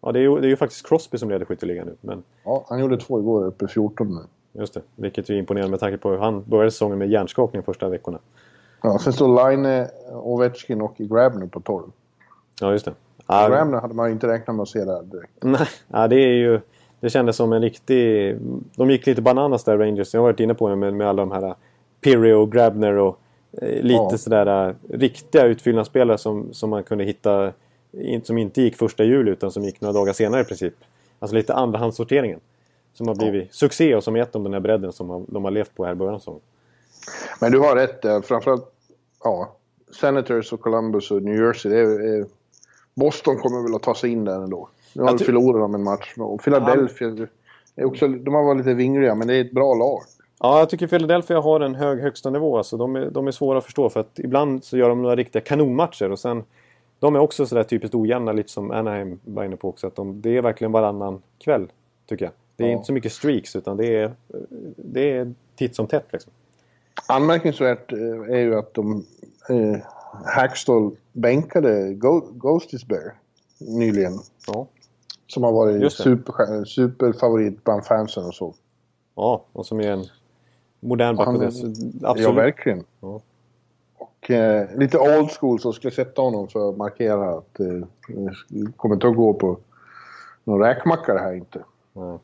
[0.00, 1.96] Ja, det är ju, det är ju faktiskt Crosby som leder skytteligan nu.
[2.00, 2.22] Men...
[2.44, 4.20] Ja, han gjorde två igår, uppe i 14 nu.
[4.60, 7.88] Just det, vilket är imponerande med tanke på hur han började säsongen med hjärnskakning första
[7.88, 8.18] veckorna.
[8.82, 11.84] Ja, sen står Line, Ovechkin och Grabner på 12.
[12.60, 12.94] Ja, just det.
[13.26, 15.32] Ja, Grabner hade man ju inte räknat med att se där direkt.
[15.40, 16.60] Nej, ja, det är ju...
[17.00, 18.36] Det kändes som en riktig...
[18.76, 20.14] De gick lite bananas där, Rangers.
[20.14, 21.54] Jag har varit inne på det med, med alla de här
[22.00, 23.25] Pirri och Grabner och eh,
[23.62, 24.18] lite ja.
[24.18, 27.52] sådär äh, riktiga utfyllnadsspelare som, som man kunde hitta
[28.22, 30.74] som inte gick första juli utan som gick några dagar senare i princip.
[31.18, 32.40] Alltså lite andrahandssorteringen.
[32.92, 33.52] Som har blivit ja.
[33.52, 35.94] succé och som gett dem den här bredden som de har levt på här i
[35.94, 36.40] början av säsongen.
[37.40, 38.20] Men du har rätt där.
[38.20, 38.72] Framförallt
[39.24, 39.56] ja,
[40.00, 41.72] Senators och Columbus och New Jersey.
[41.72, 42.26] Det är,
[42.94, 44.68] Boston kommer väl att ta sig in där ändå.
[44.92, 46.14] Nu har de förlorat de en match.
[46.18, 47.26] Och Philadelphia,
[47.76, 50.02] är också, de har varit lite vingriga men det är ett bra lag.
[50.40, 52.58] Ja, jag tycker Philadelphia har en hög högsta nivå.
[52.58, 55.16] Alltså, de, är, de är svåra att förstå för att ibland så gör de några
[55.16, 56.44] riktiga kanonmatcher och sen
[56.98, 59.86] de är också sådär typiskt ojämna, lite som Anaheim var inne på också.
[59.86, 61.72] Att de, det är verkligen varannan kväll,
[62.06, 62.32] tycker jag.
[62.56, 62.72] Det är ja.
[62.72, 64.12] inte så mycket streaks, utan det är,
[64.76, 66.06] det är titt som tätt.
[66.12, 66.32] Liksom.
[67.08, 67.98] Anmärkningsvärt eh,
[68.34, 69.06] är ju att de...
[69.48, 69.76] Eh,
[70.24, 73.14] Hackstall bänkade Go Ghostis Bear
[73.58, 74.12] nyligen.
[74.46, 74.66] Ja.
[75.26, 78.54] Som har varit super, superfavorit bland fansen och så.
[79.14, 80.04] Ja, och som är en
[80.86, 81.54] modern backup.
[82.16, 82.84] Ja, verkligen.
[83.00, 83.20] Ja.
[83.98, 87.66] Och eh, lite old school så skulle jag sätta honom för att markera att eh,
[88.76, 89.58] kommer inte att gå på
[90.44, 91.64] någon räkmacka det här inte.
[91.92, 92.18] Ja.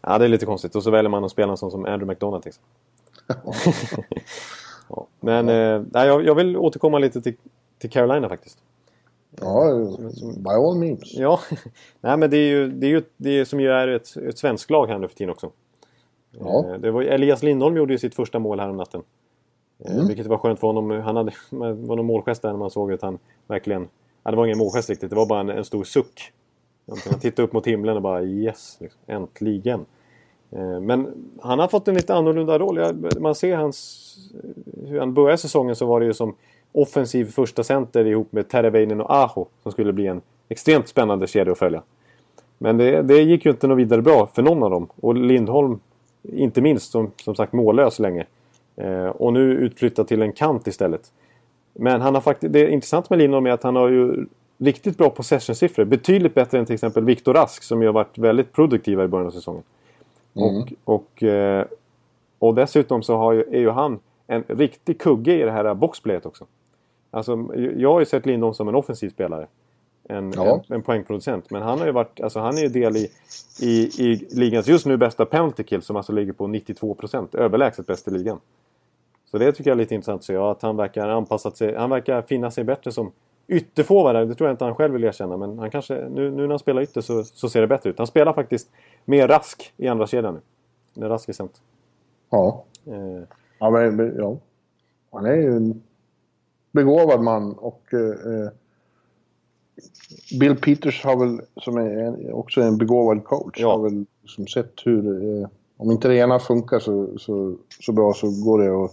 [0.00, 0.74] ja, det är lite konstigt.
[0.74, 2.52] Och så väljer man att spela en sån som Andrew McDonald till
[4.88, 5.06] ja.
[5.20, 7.34] Men eh, jag, jag vill återkomma lite till,
[7.78, 8.58] till Carolina faktiskt.
[9.40, 9.88] Ja,
[10.36, 11.14] by all means.
[11.14, 11.40] Ja,
[12.00, 14.70] nej men det är ju det, är ju, det som ju är ett, ett svenskt
[14.70, 15.50] lag här nu för tiden också.
[16.40, 16.64] Ja.
[16.66, 19.02] Eh, det var, Elias Lindholm gjorde ju sitt första mål här om natten.
[19.84, 20.06] Eh, mm.
[20.06, 20.90] Vilket var skönt för honom.
[20.90, 23.88] Han hade, var någon målgest där när man såg att han verkligen...
[24.22, 26.32] Ja, det var ingen målgest riktigt, det var bara en, en stor suck.
[27.10, 29.86] Han tittade upp mot himlen och bara yes, liksom, äntligen.
[30.50, 31.08] Eh, men
[31.40, 32.80] han har fått en lite annorlunda roll.
[33.20, 34.02] Man ser hans...
[34.86, 36.34] Hur han började säsongen så var det ju som
[36.72, 41.52] offensiv första center ihop med Teravainen och Aho som skulle bli en extremt spännande kedja
[41.52, 41.82] att följa.
[42.58, 44.88] Men det, det gick ju inte något vidare bra för någon av dem.
[45.00, 45.80] Och Lindholm,
[46.32, 48.26] inte minst, som, som sagt mållös länge.
[48.76, 51.12] Eh, och nu utflyttad till en kant istället.
[51.72, 54.26] Men han har faktiskt, det är intressant med Lindholm är att han har ju
[54.58, 55.84] riktigt bra possession-siffror.
[55.84, 59.26] Betydligt bättre än till exempel Viktor Rask som ju har varit väldigt produktiva i början
[59.26, 59.62] av säsongen.
[60.34, 60.56] Mm.
[60.56, 61.66] Och, och, eh,
[62.38, 66.26] och dessutom så har ju, är ju han en riktig kugge i det här boxplayet
[66.26, 66.46] också.
[67.10, 69.46] Alltså, jag har ju sett Lindholm som en offensiv spelare.
[70.08, 70.64] En, ja.
[70.68, 71.50] en, en, poängproducent.
[71.50, 73.10] Men han har ju varit, alltså han är ju del i,
[73.60, 77.36] i, i ligans just nu bästa penalty kill som alltså ligger på 92%.
[77.36, 78.40] Överlägset bäst i ligan.
[79.30, 80.36] Så det tycker jag är lite intressant att se.
[80.36, 81.74] att han verkar anpassat sig.
[81.74, 83.12] Han verkar finna sig bättre som
[83.48, 84.28] ytterforward.
[84.28, 85.36] Det tror jag inte han själv vill erkänna.
[85.36, 87.98] Men han kanske, nu, nu när han spelar ytter så, så ser det bättre ut.
[87.98, 88.70] Han spelar faktiskt
[89.04, 90.40] mer rask i andra kedjan nu.
[90.94, 91.62] När Rask är sämst.
[92.30, 92.64] Ja.
[92.86, 93.22] Eh.
[93.58, 94.36] Ja, men ja.
[95.12, 95.82] Han är ju en
[96.72, 98.50] begåvad man och eh,
[100.40, 103.72] Bill Peters har väl, som är en, också en begåvad coach, ja.
[103.72, 108.14] har väl som sett hur, eh, om inte det ena funkar så, så, så bra
[108.14, 108.92] så går det att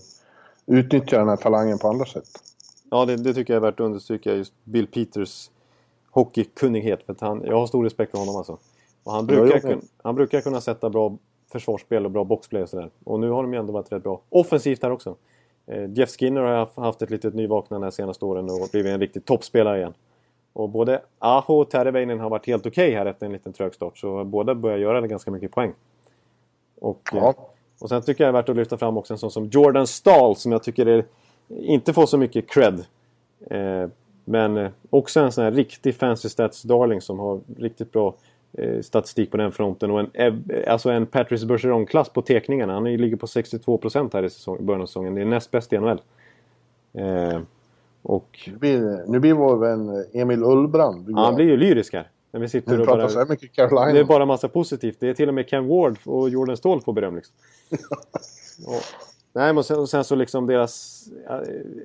[0.66, 2.30] utnyttja den här talangen på andra sätt.
[2.92, 5.50] Ja, det, det tycker jag är värt att understryka, just Bill Peters
[6.12, 7.04] hockeykunnighet.
[7.06, 8.58] För han, jag har stor respekt för honom alltså.
[9.04, 11.18] Och han, brukar kunna, han brukar kunna sätta bra
[11.52, 12.90] försvarsspel och bra boxplay och sådär.
[13.04, 15.16] Och nu har de ju ändå varit rätt bra offensivt här också.
[15.66, 19.26] Eh, Jeff Skinner har haft ett litet nyvaknande de senaste åren och blivit en riktig
[19.26, 19.94] toppspelare igen.
[20.54, 23.74] Och både Aho och Terveinen har varit helt okej okay här efter en liten trög
[23.74, 23.98] start.
[23.98, 25.74] Så båda börjar göra ganska mycket poäng.
[26.80, 27.30] Och, ja.
[27.30, 27.36] Eh,
[27.80, 29.88] och sen tycker jag det är värt att lyfta fram också en sån som Jordan
[29.88, 31.06] Stahl som jag tycker är,
[31.50, 32.86] inte får så mycket cred.
[33.50, 33.88] Eh,
[34.26, 38.16] men eh, också en sån här riktig fancy stats darling som har riktigt bra
[38.58, 39.92] eh, statistik på den fronten.
[39.92, 42.74] Och en, eh, alltså en Patrice Bergeron-klass på tekningarna.
[42.74, 45.16] Han ligger på 62% här i säsong, början av säsongen.
[45.16, 46.02] Det är näst bäst i NHL.
[46.94, 47.40] Eh,
[48.04, 48.50] och...
[48.52, 51.10] Nu blir, nu blir vår vän Emil Ullbrand...
[51.10, 52.10] Ja, han blir ju lyrisk här.
[52.34, 53.94] När vi sitter och bara, så mycket Carolina.
[53.94, 54.98] Det är bara massa positivt.
[55.00, 57.36] Det är till och med Ken Ward och Jordan Ståhl får beröm liksom.
[58.68, 58.82] och,
[59.34, 61.04] nej, men sen, och sen så liksom deras,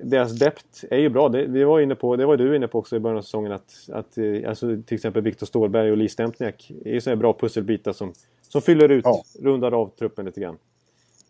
[0.03, 1.29] deras depth är ju bra.
[1.29, 3.51] Det, vi var inne på, det var du inne på också i början av säsongen
[3.51, 7.33] att, att eh, alltså, till exempel Viktor Stålberg och Lee Stempniak är ju sådana bra
[7.33, 9.23] pusselbitar som, som fyller ut, ja.
[9.41, 10.57] rundar av truppen lite grann.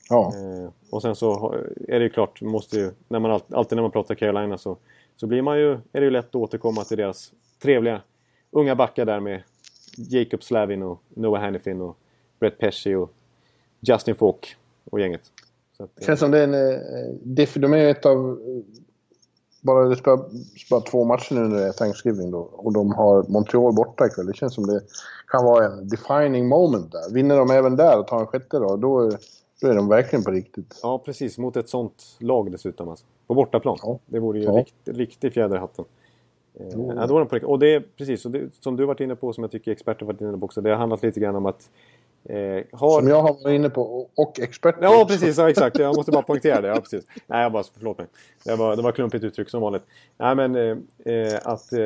[0.10, 0.34] Ja.
[0.36, 1.55] Eh, och sen så
[1.88, 4.78] är det ju klart, måste ju, när man, alltid när man pratar Carolina så,
[5.16, 7.32] så blir man ju, är det ju lätt att återkomma till deras
[7.62, 8.01] trevliga
[8.51, 9.43] unga backar där med
[9.97, 11.97] Jacob Slavin och Noah Hannifin och
[12.39, 13.12] Brett Pesci och
[13.80, 14.55] Justin Falk.
[14.91, 15.22] och gänget.
[15.78, 16.53] Så att, Det känns som det är en...
[17.38, 18.39] eh, De är ett av...
[19.62, 20.20] Bara det spelar
[20.70, 22.39] bara två matcher nu när det är Thanksgiving då.
[22.39, 24.26] Och de har Montreal borta ikväll.
[24.26, 24.82] Det känns som det
[25.28, 27.14] kan vara en defining moment där.
[27.14, 29.12] Vinner de även där och tar en sjätte då, då,
[29.62, 30.80] då är de verkligen på riktigt.
[30.84, 31.38] Ja, precis.
[31.38, 32.89] Mot ett sånt lag dessutom.
[32.89, 33.05] Alltså.
[33.28, 33.78] På bortaplan.
[33.82, 33.99] Ja.
[34.05, 34.51] Det vore ju Ja.
[34.51, 35.86] rikt, riktig fjäder i hatten.
[36.60, 37.49] Eh, ja, då är de på riktigt.
[37.49, 40.05] Och det är precis, och det, som du varit inne på, som jag tycker experter
[40.05, 40.62] varit inne på också.
[40.62, 41.70] Det har handlat lite grann om att...
[42.24, 42.38] Eh,
[42.72, 42.99] har...
[42.99, 44.84] Som jag har varit inne på, och- experter.
[44.84, 45.38] Ja, precis.
[45.38, 45.80] Ja, exakt.
[45.80, 46.68] Jag måste bara poängtera det.
[46.68, 47.05] Ja, precis.
[47.28, 48.07] Nej, jag bara, förlåt mig.
[48.45, 49.84] Det var, det var klumpigt uttryck som vanligt.
[50.18, 50.78] Nej, men eh,
[51.14, 51.74] eh, att...
[51.74, 51.80] Eh,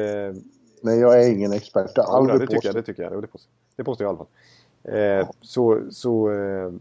[0.86, 1.92] Nej, jag är ingen expert.
[1.96, 2.76] Jag har Ja, aldrig det tycker jag.
[2.76, 3.22] Det tycker jag.
[3.22, 5.22] Det påstår, det påstår jag i alla fall.
[5.22, 5.82] Eh, Så...
[5.90, 6.72] så eh,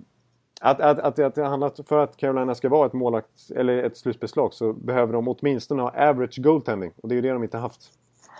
[0.63, 4.73] att, att, att, att för att Carolina ska vara ett målakt, eller ett slutspelslag så
[4.73, 6.93] behöver de åtminstone ha average goaltending.
[7.03, 7.91] Och det är ju det de inte haft.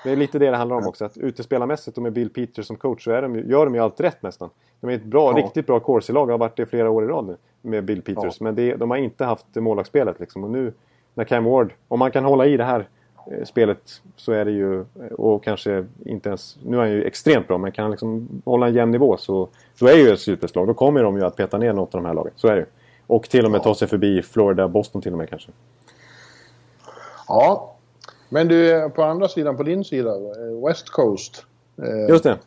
[0.05, 1.05] Det är lite det det handlar om också.
[1.05, 4.01] Att utespelarmässigt och med Bill Peters som coach så är de, gör de ju allt
[4.01, 4.51] rätt nästan.
[4.81, 5.45] De är ett bra, Ja.
[5.45, 6.27] riktigt bra Corsi-lag.
[6.31, 8.41] Har varit det flera år i rad nu med Bill Peters.
[8.41, 10.45] Men det, de har inte haft målvaktsspelet liksom.
[10.45, 10.73] Och nu
[11.15, 12.89] när Cam Ward, om man kan hålla i det här
[13.45, 13.79] spelet
[14.17, 17.59] så är det ju, eh, och kanske inte ens, nu är han ju extremt bra,
[17.59, 19.49] men kan han liksom hålla en jämn nivå så
[19.79, 20.67] då är ju ett slutspelslag.
[20.67, 22.33] Då kommer de ju att peta ner något av de här lagen.
[22.37, 22.67] Så är det ju.
[23.07, 25.51] Och till och med ta sig förbi Florida, Boston till och med kanske.
[27.29, 27.75] Ja.
[28.29, 31.47] Men du, på andra sidan, på din sida, eh, West Coast.
[31.83, 32.39] Eh, Just det.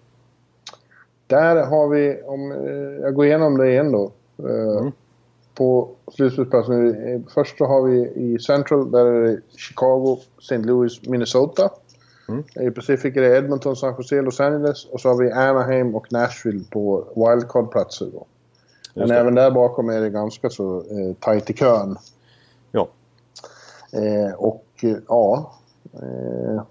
[1.27, 4.11] Där har vi, om eh, jag går igenom det igen då.
[4.37, 4.91] Eh, Mm.
[5.55, 7.25] På slutspelsplatsen.
[7.33, 10.57] Först så har vi i Central, där är det Chicago, St.
[10.57, 11.69] Louis, Minnesota.
[12.29, 12.43] Mm.
[12.61, 14.85] I Pacific är det Edmonton, San Jose, Los Angeles.
[14.85, 18.25] Och så har vi Anaheim och Nashville på wildcard-platser då.
[18.93, 21.97] Men även där bakom är det ganska så eh, tajt i kön.
[22.71, 22.87] Ja.
[23.93, 25.53] Eh, och eh, ja,
[25.93, 26.63] eh,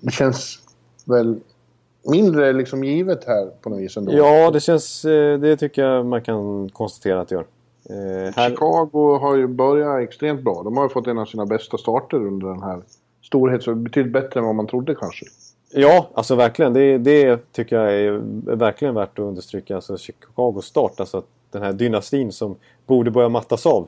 [0.00, 0.58] det känns
[1.04, 1.40] väl
[2.02, 4.12] mindre liksom givet här på något vis ändå.
[4.12, 5.04] Ja, det känns...
[5.04, 7.46] eh, Det tycker jag man kan konstatera att det gör.
[7.90, 10.62] Eh, här, Chicago har ju börjat extremt bra.
[10.62, 12.82] De har ju fått en av sina bästa starter under den här
[13.22, 13.62] storheten.
[13.62, 15.26] Så betydligt bättre än vad man trodde kanske.
[15.74, 16.72] Ja, alltså verkligen.
[16.72, 18.20] Det, det tycker jag är
[18.56, 19.74] verkligen värt att understryka.
[19.74, 22.56] Alltså Chicagos start, alltså att den här dynastin som
[22.86, 23.86] borde börja mattas av.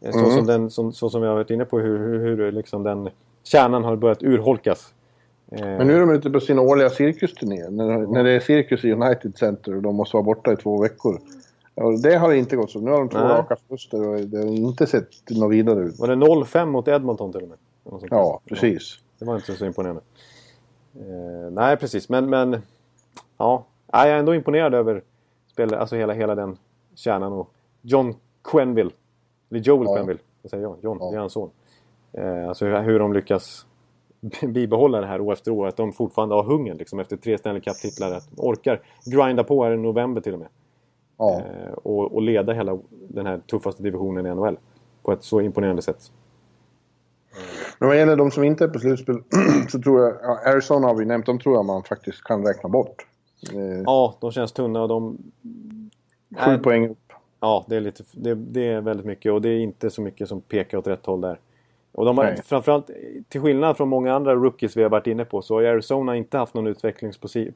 [0.00, 0.30] Eh, Så, Mm.
[0.30, 3.08] som, den, som, så som jag har varit inne på hur, hur, hur liksom den
[3.44, 4.94] kärnan har börjat urholkas.
[5.52, 7.70] Eh, Men nu är de ute på sin årliga cirkusturné.
[7.70, 10.82] När, när det är cirkus i United Center och de måste vara borta i två
[10.82, 11.20] veckor.
[11.80, 12.80] Och det har inte gått så.
[12.80, 13.28] Nu har de två Nej.
[13.28, 15.98] raka förluster och det har inte sett något vidare ut.
[15.98, 17.58] Var det 0-5 mot Edmonton till och med?
[18.10, 18.98] Ja, precis.
[19.18, 20.02] Det var inte så imponerande.
[20.94, 22.08] Eh, nej, precis.
[22.08, 22.62] Men, men
[23.38, 25.02] ja, Nej, jag är ändå imponerad över
[25.52, 26.56] spel, alltså hela, hela den
[26.94, 27.32] kärnan.
[27.32, 27.50] Och
[27.82, 28.14] John
[28.44, 28.90] Quenville.
[29.50, 29.94] Eller Joel Ja.
[29.96, 30.20] Quenville.
[30.42, 30.76] Vad säger jag?
[30.80, 31.10] John, Ja.
[31.10, 31.50] det är hans son.
[32.12, 33.66] Eh, alltså hur, hur de lyckas
[34.42, 35.66] bibehålla det här år efter år.
[35.66, 38.12] Att de fortfarande har hungern liksom, efter tre Stanley Cup-titlar.
[38.12, 40.48] Att de orkar grinda på här i november till och med.
[41.20, 41.38] Ja.
[41.40, 44.58] Eh, och, och leda hela den här tuffaste divisionen i NHL.
[45.02, 46.12] På ett så imponerande sätt.
[47.78, 49.22] Men vad gäller de som inte är på slutspel
[49.68, 52.68] så tror jag, ja, Arizona har vi nämnt, de tror jag man faktiskt kan räkna
[52.68, 53.06] bort.
[53.54, 55.18] Eh, Ja, de känns tunna och de...
[56.38, 57.12] Sju poäng upp.
[57.40, 60.28] Ja, det är, lite, det, det är väldigt mycket och det är inte så mycket
[60.28, 61.38] som pekar åt rätt håll där.
[61.92, 62.42] Och de har Nej.
[62.44, 62.90] framförallt,
[63.28, 66.38] till skillnad från många andra rookies vi har varit inne på, så har Arizona inte
[66.38, 67.52] haft någon utvecklings på si,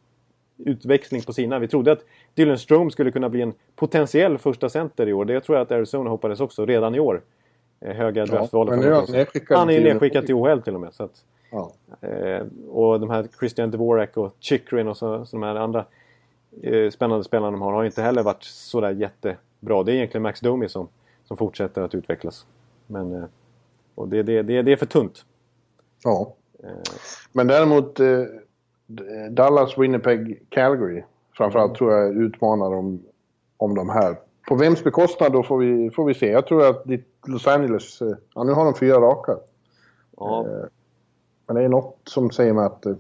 [0.59, 1.59] utväxling på sina.
[1.59, 5.25] Vi trodde att Dylan Strome skulle kunna bli en potentiell första center i år.
[5.25, 7.23] Det tror jag att Arizona hoppades också redan i år.
[7.81, 8.71] Eh, Höga draftval.
[8.71, 10.95] men nu är han är till- nedskickad till OHL till och med.
[10.95, 11.73] Så att, Ja.
[12.09, 15.85] Eh, och de här Christian Dvorak och Chikrin och så, så de här andra
[16.63, 19.83] eh, spännande spelarna de har har inte heller varit sådär jättebra.
[19.83, 20.89] Det är egentligen Max Domi som,
[21.25, 22.47] som fortsätter att utvecklas.
[22.87, 23.25] Men,
[23.95, 25.25] och det, det, det, det är för tunt.
[26.05, 26.35] ja.
[27.33, 28.01] Men däremot
[29.31, 31.05] Dallas, Winnipeg, Calgary
[31.37, 33.03] framförallt tror jag utmanar om,
[33.57, 34.17] om de här.
[34.49, 36.27] På vems bekostnad då får vi, får vi se.
[36.31, 39.37] Jag tror att ditt Los Angeles, eh, ja nu har de fyra raka.
[40.17, 40.47] ja,
[41.47, 42.95] Men det är något som säger mig att eh,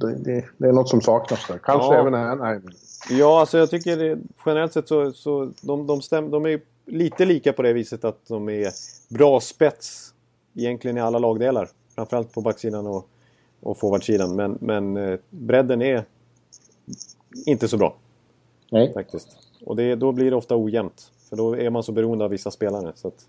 [0.00, 1.58] det, det, det är något som saknas där.
[1.58, 2.00] Kanske Ja.
[2.00, 2.62] även Anaheim.
[3.10, 7.24] ja, alltså jag tycker det, generellt sett så, så de, de, stäm, de är lite
[7.24, 8.68] lika på det viset att de är
[9.08, 10.14] bra spets
[10.54, 11.68] egentligen i alla lagdelar.
[11.94, 13.08] Framförallt på backsidan och,
[13.64, 14.36] och forwardsidan.
[14.36, 16.04] Men, men eh, bredden är
[17.46, 17.94] inte så bra.
[18.70, 18.92] Nej.
[18.92, 19.28] faktiskt.
[19.66, 21.10] Och det, då blir det ofta ojämnt.
[21.28, 22.92] För då är man så beroende av vissa spelare.
[22.94, 23.28] Så att,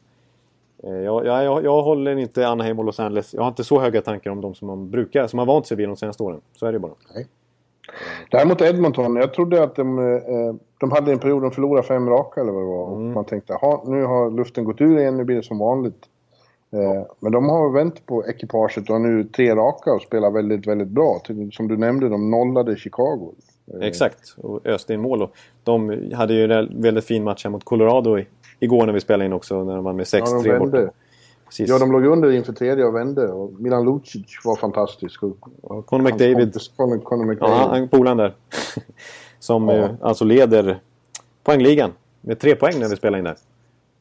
[0.84, 3.34] eh, jag, jag, jag, håller inte Anaheim och Los Angeles.
[3.34, 5.78] Jag har inte så höga tankar om dem som man brukar, som har vant sig
[5.78, 6.42] vid de senaste åren.
[6.56, 6.94] Så är det bara.
[8.32, 12.42] Däremot Edmonton, jag trodde att de, eh, de hade en period de förlorade fem raka
[12.42, 12.96] eller vad det var.
[12.96, 13.14] Mm.
[13.14, 13.54] Man tänkte,
[13.86, 16.10] nu har luften gått ur igen, nu blir det som vanligt.
[16.72, 20.68] Eh, Men de har vänt på ekipaget och har nu tre raka och spelar väldigt,
[20.68, 21.22] väldigt bra.
[21.52, 23.34] Som du nämnde, de nollade Chicago.
[23.82, 25.28] Exakt, och öste in mål.
[25.64, 28.28] De hade ju en väldigt fin match här mot Colorado i,
[28.60, 30.90] igår när vi spelade in också, när de vann med 6-3 Ja, de borta.
[31.46, 31.70] Precis.
[31.70, 33.28] Ja, de låg under inför tredje och vände.
[33.28, 35.24] Och Milan Lucic var fantastisk.
[35.24, 37.58] Och Conor McDavid, Conor, Conor ja, McDavid.
[37.58, 38.36] han, polaren där,
[39.40, 39.76] som Ja.
[39.76, 40.80] eh, alltså leder
[41.44, 41.92] poängligan
[42.22, 43.36] med tre poäng när vi spelar in där.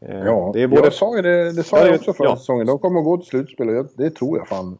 [0.09, 0.82] Eh, Ja, det är både...
[0.82, 2.36] jag sa ju det, det sa Ja, jag också förra ja.
[2.36, 2.66] säsongen.
[2.66, 4.78] De kommer att gå till slutspel och det tror jag fan.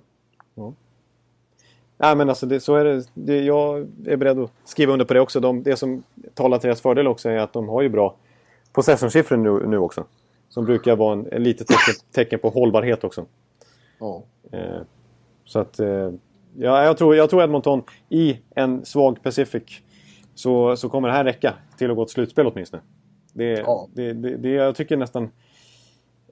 [1.99, 3.41] Nej, men alltså det, så är det, det.
[3.41, 5.41] Jag är beredd att skriva under på det också.
[5.41, 6.03] De, det som
[6.35, 8.17] talar till deras fördel också är att de har ju bra
[8.73, 10.05] possession-siffror nu, nu också.
[10.49, 13.27] Som brukar vara en, en litet tecken, tecken på hållbarhet också.
[13.99, 14.23] Ja.
[14.53, 14.81] Eh,
[15.45, 15.81] så att...
[15.81, 16.11] Eh,
[16.57, 19.63] ja, jag, tror, jag tror Edmonton i en svag Pacific
[20.35, 22.83] så, så kommer det här räcka till att gå till slutspel åtminstone.
[23.35, 23.89] Det, Ja.
[23.93, 25.31] det, det, det, jag tycker nästan...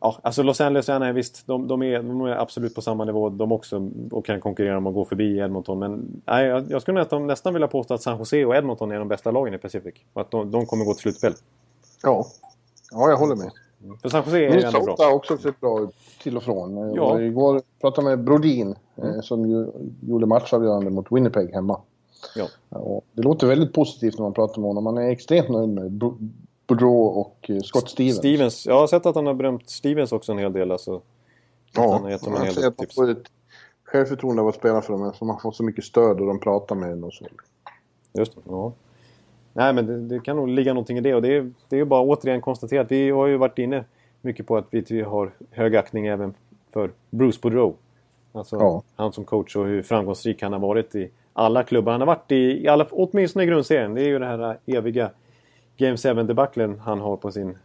[0.00, 3.28] Ja, alltså Los Angeles är visst, de, de, är, de är absolut på samma nivå
[3.28, 5.78] de också och kan konkurrera om att gå förbi Edmonton.
[5.78, 8.98] Men nej, jag, jag skulle nästan, nästan vilja påstå att San Jose och Edmonton är
[8.98, 9.94] de bästa lagen i Pacific.
[10.12, 11.32] Och att de, de kommer gå till slutspel.
[12.02, 12.26] Ja.
[12.90, 13.50] ja, jag håller med.
[14.02, 14.96] För San Jose är ju ändå bra.
[14.98, 15.88] Har också sett bra
[16.22, 16.76] till och från.
[16.76, 16.92] Ja.
[16.96, 17.20] Ja.
[17.20, 19.66] Igår pratade jag med Brodin eh, som ju,
[20.02, 21.80] gjorde matchavgörande mot Winnipeg hemma.
[22.36, 22.78] Ja.
[22.78, 24.84] Och det låter väldigt positivt när man pratar med honom.
[24.84, 25.92] Man är extremt nöjd med
[26.72, 28.16] Boudreau och eh, Scott Stevens.
[28.16, 28.66] Stevens.
[28.66, 30.72] Jag har sett att han har berömt Stevens också en hel del.
[30.72, 31.00] Alltså,
[31.74, 32.98] Ja, han har gett dem en hel del tips.
[32.98, 33.22] ett
[33.84, 35.12] självförtroende av att spela för dem.
[35.14, 37.24] Som man får så mycket stöd och de pratar med en och så.
[38.18, 38.72] Just det, ja.
[39.52, 41.14] Nej, men det, det kan nog ligga någonting i det.
[41.14, 42.86] Och det är, det är ju bara återigen konstaterat.
[42.90, 43.84] Vi har ju varit inne
[44.20, 46.34] mycket på att vi har hög aktning även
[46.72, 47.74] för Bruce Boudreau.
[48.32, 48.82] Alltså Ja.
[48.96, 51.92] han som coach och hur framgångsrik han har varit i alla klubbar.
[51.92, 53.94] Han har varit i, i alla, åtminstone i grundserien.
[53.94, 55.10] Det är ju det här eviga
[55.82, 57.58] Game 7-debaclen han har på, sin,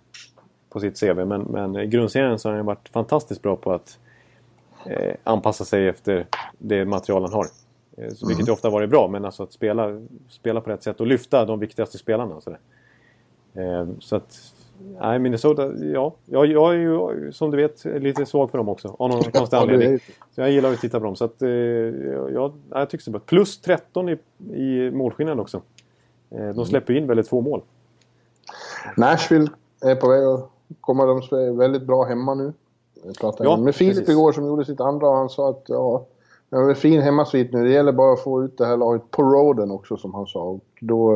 [0.70, 1.26] på sitt CV.
[1.26, 4.00] Men, men grundserien så har han varit fantastiskt bra på att
[4.86, 7.46] eh, anpassa sig efter det material han har.
[7.98, 11.00] Eh, Så, vilket ju ofta varit bra, men alltså att spela, spela på rätt sätt
[11.02, 12.42] och lyfta de viktigaste spelarna.
[12.42, 12.60] Sådär.
[13.54, 14.38] Eh, så att,
[15.00, 16.14] nej, Minnesota, ja.
[16.26, 18.96] Jag, jag är ju, som du vet, lite svag för dem också.
[19.00, 20.00] Av någon konstig anledning.
[20.36, 21.16] Så jag gillar att titta på dem.
[21.16, 23.22] Så att, eh, jag, jag tycker det är bra.
[23.26, 24.18] Plus 13 i,
[24.54, 25.62] i målskillnad också.
[26.30, 27.62] Eh, de släpper in väldigt få mål.
[28.98, 29.48] Nashville
[29.82, 30.50] är på väg att
[30.82, 31.06] komma.
[31.06, 32.54] De är väldigt bra hemma nu.
[33.06, 34.10] Jag pratade Ja, med Filip precis.
[34.10, 36.06] igår som gjorde sitt andra och han sa att ja,
[36.50, 37.64] det är en fin hemmasvit nu.
[37.64, 40.40] Det gäller bara att få ut det här laget på roaden också som han sa.
[40.44, 41.14] Och då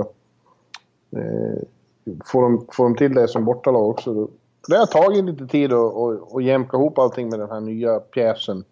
[1.11, 1.61] eh,
[2.25, 4.27] får, de, får de till det som bortalag också.
[4.67, 7.99] Det har tagit lite tid att, att, att jämka ihop allting med den här nya
[7.99, 8.63] pjäsen.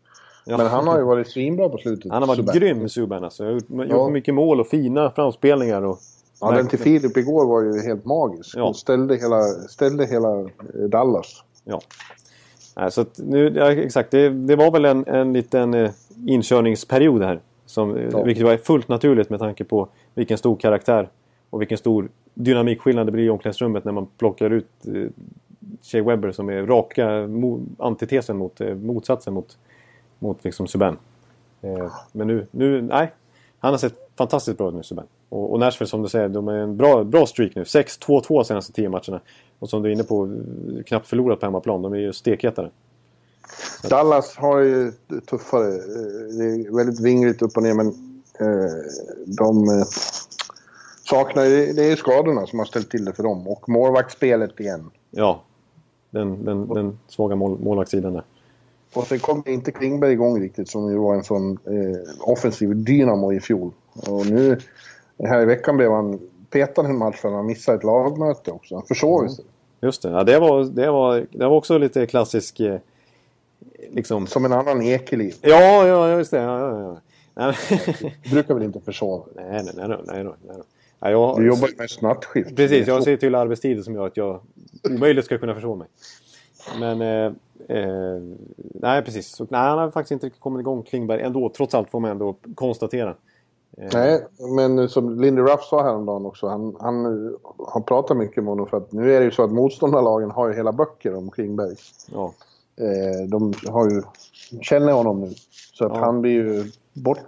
[0.45, 0.57] Ja.
[0.57, 2.11] Men han har ju varit svinbra på slutet.
[2.11, 2.55] Han har varit Subban.
[2.55, 3.23] grym, Subban.
[3.23, 3.43] Alltså.
[3.43, 4.09] Jag har gjort Ja.
[4.09, 5.81] mycket mål och fina framspelningar.
[5.81, 5.97] Och,
[6.41, 8.57] Ja, den till Filip igår var ju helt magisk.
[8.57, 8.65] Ja.
[8.65, 10.45] Han ställde hela, ställde hela eh,
[10.89, 11.43] Dallas.
[11.63, 11.81] Ja.
[12.75, 15.91] Nej, så nu, ja, exakt, det, det var väl en, en liten eh,
[16.25, 17.39] inkörningsperiod här.
[17.65, 18.23] Som, eh, Ja.
[18.23, 21.09] Vilket var fullt naturligt med tanke på vilken stor karaktär
[21.49, 24.93] och vilken stor dynamikskillnad det blir i omklädningsrummet när man plockar ut eh,
[25.81, 29.57] Shea Webber som är raka mo, antitesen mot eh, motsatsen mot,
[30.19, 30.97] mot liksom Subban.
[31.61, 33.11] Eh, men nu, nu, nej.
[33.59, 35.05] Han har sett fantastiskt bra nu Subban.
[35.29, 37.63] Och, och Nashville som du säger, de är en bra, bra streak nu.
[37.63, 39.21] 6-2-2 senaste 10 matcherna.
[39.59, 40.37] Och som du är inne på,
[40.85, 41.81] knappt förlorat på hemmaplan.
[41.81, 42.69] De är ju stekhetare.
[43.89, 44.91] Dallas har ju
[45.29, 45.69] tuffare.
[46.37, 47.87] Det är väldigt vingligt upp och ner men
[48.39, 48.71] eh,
[49.25, 49.85] de eh,
[51.09, 51.73] saknar ju...
[51.73, 53.47] Det är skadorna som har ställt till det för dem.
[53.47, 54.91] Och målvaktsspelet igen.
[55.11, 55.43] Ja.
[56.09, 58.23] Den, den, den svaga mål, målvaktssidan där.
[58.93, 63.33] Och sen kom inte Klingberg igång riktigt som ju var en sån eh, offensiv dynamo
[63.33, 63.71] i fjol.
[64.07, 64.57] Och nu
[65.23, 66.19] här i veckan blev han
[66.49, 68.75] petad en match för att han missade ett lagmöte också.
[68.75, 69.45] Han försov sig.
[69.81, 70.09] Just det.
[70.09, 72.59] Ja, det, var, det, var, det var också lite klassisk...
[72.59, 72.79] Eh,
[73.91, 74.27] liksom...
[74.27, 75.35] Som en annan Ekeliv.
[75.41, 76.37] Ja, ja, just det.
[76.37, 77.01] Ja, ja,
[77.35, 77.53] ja.
[78.23, 80.57] Du brukar väl inte försova nej, nej, nej, nej, nej, nej, nej.
[80.99, 82.55] Ja, jag, Du jobbar ju mest nattskift.
[82.55, 84.39] Precis, jag ser till arbetstider som gör att jag
[84.89, 85.87] omöjligt ska kunna förstå mig.
[86.79, 87.01] Men...
[87.01, 87.31] Eh,
[87.77, 88.21] eh,
[88.73, 89.27] nej, precis.
[89.27, 91.49] Så, nej, han har faktiskt inte riktigt kommit igång, Klingberg, ändå.
[91.49, 93.15] Trots allt får man ändå konstatera.
[93.79, 94.25] Eh, Nej,
[94.55, 97.05] men som Lindy Ruff sa häromdagen också, han, han
[97.57, 100.47] har pratat mycket med honom för att nu är det ju så att motståndarlagen har
[100.47, 101.75] ju hela böcker om Klingberg.
[102.13, 102.33] Ja,
[102.81, 104.01] Eh, de har ju,
[104.61, 105.33] känner honom nu.
[105.73, 105.99] Så att Ja.
[105.99, 107.19] han blir ju bort...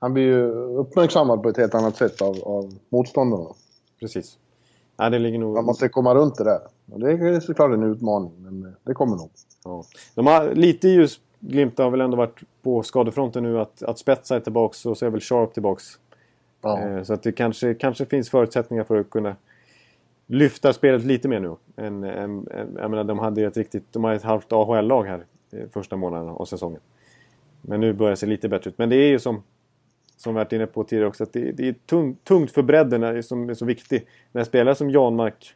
[0.00, 3.46] Han blir ju uppmärksammad på ett helt annat sätt av, av motståndarna.
[4.00, 4.38] precis.
[4.98, 5.54] Nej, det ligger nog...
[5.54, 6.60] Man måste komma runt det där.
[6.92, 9.30] Och det är såklart en utmaning, men det kommer nog.
[9.64, 9.82] Ja.
[10.14, 14.40] De har lite ljusglimtar har väl ändå varit på skadefronten nu att, att Spetsa är
[14.40, 15.98] tillbaks och så är väl Sharp tillbaks.
[16.62, 16.80] Ja.
[16.80, 19.36] Eh, så att det kanske, kanske finns förutsättningar för att kunna
[20.26, 21.56] lyfta spelet lite mer nu.
[21.76, 25.04] En, en, en, jag menar, de hade ju ett riktigt, de har ett halvt AHL-lag
[25.04, 26.80] här eh, första månaden av säsongen.
[27.60, 28.78] Men nu börjar det se lite bättre ut.
[28.78, 29.42] Men det är ju som,
[30.16, 33.22] som vi varit inne på tidigare också, att det, det är tungt, tungt för bredden
[33.22, 34.06] som är så viktig.
[34.32, 35.54] När spelare som Janmark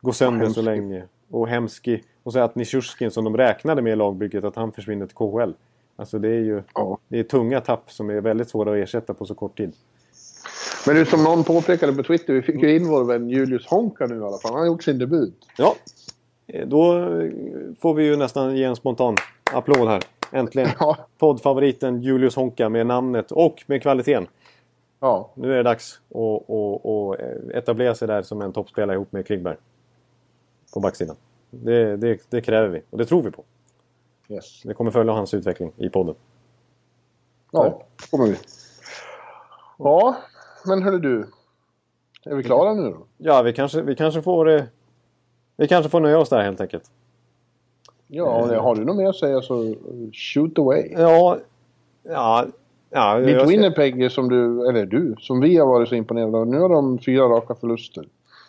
[0.00, 3.96] går sönder så länge och Hemski och så att Nishurskin som de räknade med i
[3.96, 5.52] lagbygget, att han försvinner till KHL.
[5.98, 6.98] Alltså det är ju Ja.
[7.08, 9.72] det är tunga tapp som är väldigt svåra att ersätta på så kort tid.
[10.86, 14.06] Men är som någon påpekade på Twitter, vi fick ju in vår vän Julius Honka
[14.06, 14.52] nu i alla fall.
[14.52, 15.34] Han har gjort sin debut.
[15.58, 15.74] Ja,
[16.46, 17.30] eh, då eh,
[17.80, 19.16] får vi ju nästan ge en spontan
[19.52, 20.02] applåd här.
[20.32, 20.68] Äntligen!
[20.80, 20.96] Ja.
[21.18, 24.26] Poddfavoriten Julius Honka med namnet och med kvaliteten.
[25.00, 27.20] Ja, Nu är det dags att, att, att
[27.54, 29.56] etablera sig där som en toppspelare ihop med Klingberg.
[30.74, 31.16] På backsidan.
[31.50, 33.44] Det, det, det kräver vi och det tror vi på.
[34.28, 34.62] Yes.
[34.62, 36.14] Det kommer följa hans utveckling i podden.
[37.50, 38.36] Ja, kommer vi.
[39.78, 40.16] Ja,
[40.66, 41.26] men hörru du.
[42.24, 42.98] Är vi klara nu då?
[43.18, 44.48] Ja, vi kanske, vi kanske får...
[44.50, 44.62] eh,
[45.56, 46.90] Vi kanske får nöja oss där helt enkelt.
[48.06, 49.74] Ja, och har du något mer att säga så
[50.12, 50.92] shoot away.
[50.96, 51.38] Ja...
[52.02, 52.46] Ja...
[52.90, 56.46] ja ska- Winnipeg som du, eller du, som vi har varit så imponerade av.
[56.46, 58.08] Nu har de fyra raka förluster.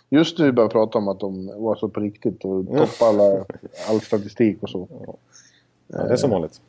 [0.09, 3.45] Just nu börjar prata om att de var så på riktigt och toppar alla,
[3.89, 4.87] all statistik och så.
[5.93, 6.61] Ja, det är som vanligt.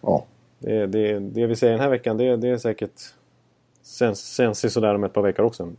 [0.00, 0.24] Ja.
[0.58, 3.00] Det, det, det vi säger den här veckan, det, det är säkert
[3.82, 5.72] sens, sens sådär om ett par veckor också.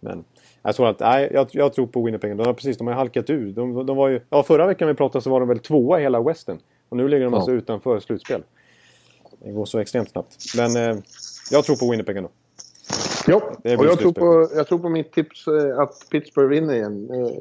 [0.00, 0.24] Men
[0.62, 2.36] jag tror att, nej, jag, jag tror på Winnipeg.
[2.36, 3.52] De har precis, de har halkat ur.
[3.52, 6.02] De, de var ju, ja, förra veckan vi pratade så var de väl tvåa i
[6.02, 6.58] hela Western.
[6.88, 7.38] Och nu ligger de Ja.
[7.38, 8.42] alltså utanför slutspel.
[9.38, 10.36] Det går så extremt snabbt.
[10.56, 11.02] Men eh,
[11.50, 12.30] jag tror på Winnipeg ändå.
[13.26, 17.10] Det och jag tror, på, jag tror på mitt tips eh, att Pittsburgh vinner igen.
[17.10, 17.38] Eh,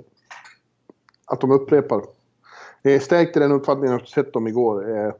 [1.26, 2.02] Att de upprepar.
[2.86, 4.98] Jag är stärkt i den uppfattningen efter sett dem igår.
[4.98, 5.14] Eh,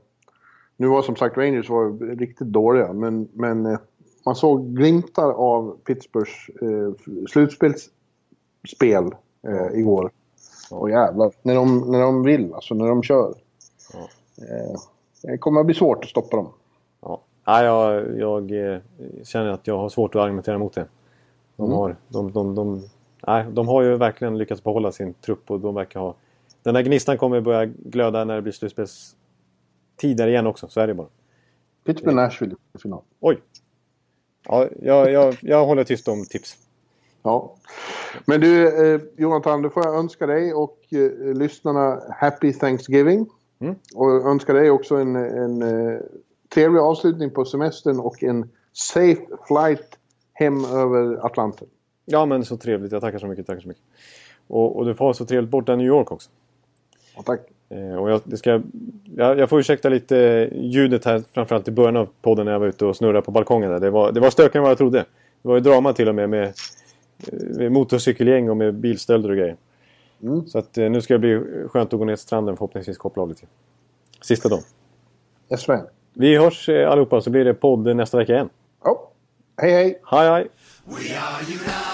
[0.78, 3.80] Nu var som sagt Rangers var riktigt dåliga, men, men eh,
[4.26, 6.93] man såg glimtar av Pittsburghs eh,
[7.30, 9.11] slutspelsspel
[9.74, 10.11] igår.
[10.72, 13.34] Och jävlar, när de, när de vill, alltså när de kör.
[14.38, 14.80] Eh,
[15.22, 16.47] det kommer att bli svårt att stoppa dem.
[17.01, 17.22] Ja.
[17.47, 18.51] Nej, jag, jag
[19.24, 20.86] känner att jag har svårt att argumentera mot det.
[21.55, 21.78] De, Mm.
[21.78, 22.84] har, de, de, de,
[23.28, 26.14] nej, de har ju verkligen lyckats behålla sin trupp och de verkar ha...
[26.64, 29.16] Den där gnistan kommer börja glöda när det blir slutspels
[29.95, 30.68] tidigare igen också.
[30.68, 31.07] Så är det bara.
[31.86, 33.01] Pittsburgh Nashville i final.
[33.20, 33.41] Oj!
[34.45, 36.57] Ja, jag, jag, jag håller tyst om tips.
[37.24, 37.55] Ja.
[38.26, 43.30] Men du, eh, Jonathan, då får jag önska dig och eh, lyssnarna Happy Thanksgiving.
[43.59, 43.76] Mm.
[43.95, 45.99] Och önska dig också en, en eh,
[46.53, 49.99] trevlig avslutning på semestern och en safe flight
[50.34, 51.68] hem över Atlanten.
[52.05, 52.91] Ja, men så trevligt.
[52.91, 53.47] Jag tackar så mycket.
[53.47, 53.84] Tackar så mycket.
[54.47, 56.30] Och, och du får ha så trevligt borta i New York också.
[57.16, 57.41] Ja, tack.
[57.70, 58.61] Eh, och jag, det ska,
[59.16, 62.68] jag, jag får ursäkta lite ljudet här, framförallt i början av podden när jag var
[62.68, 63.72] ute och snurrade på balkongen.
[63.72, 63.80] Där.
[63.80, 64.99] Det, var, det var stökigare än vad jag trodde.
[65.41, 66.53] Det var ju drama till och med med,
[67.57, 69.55] med motorcykelgäng och med bilstölder och grejer.
[70.24, 70.47] Mm.
[70.47, 73.24] Så att, eh, nu ska det bli skönt att gå ner till stranden förhoppningsvis koppla
[73.24, 73.45] av lite.
[74.22, 74.64] Sista dagen.
[75.51, 75.88] Yes, man.
[76.14, 78.49] Vi hörs eh, allihopa så blir det podd nästa vecka igen.
[78.84, 79.09] Ja.
[79.57, 79.99] Hej, hej!
[80.03, 80.47] Hej hej!
[80.86, 81.92] We are united.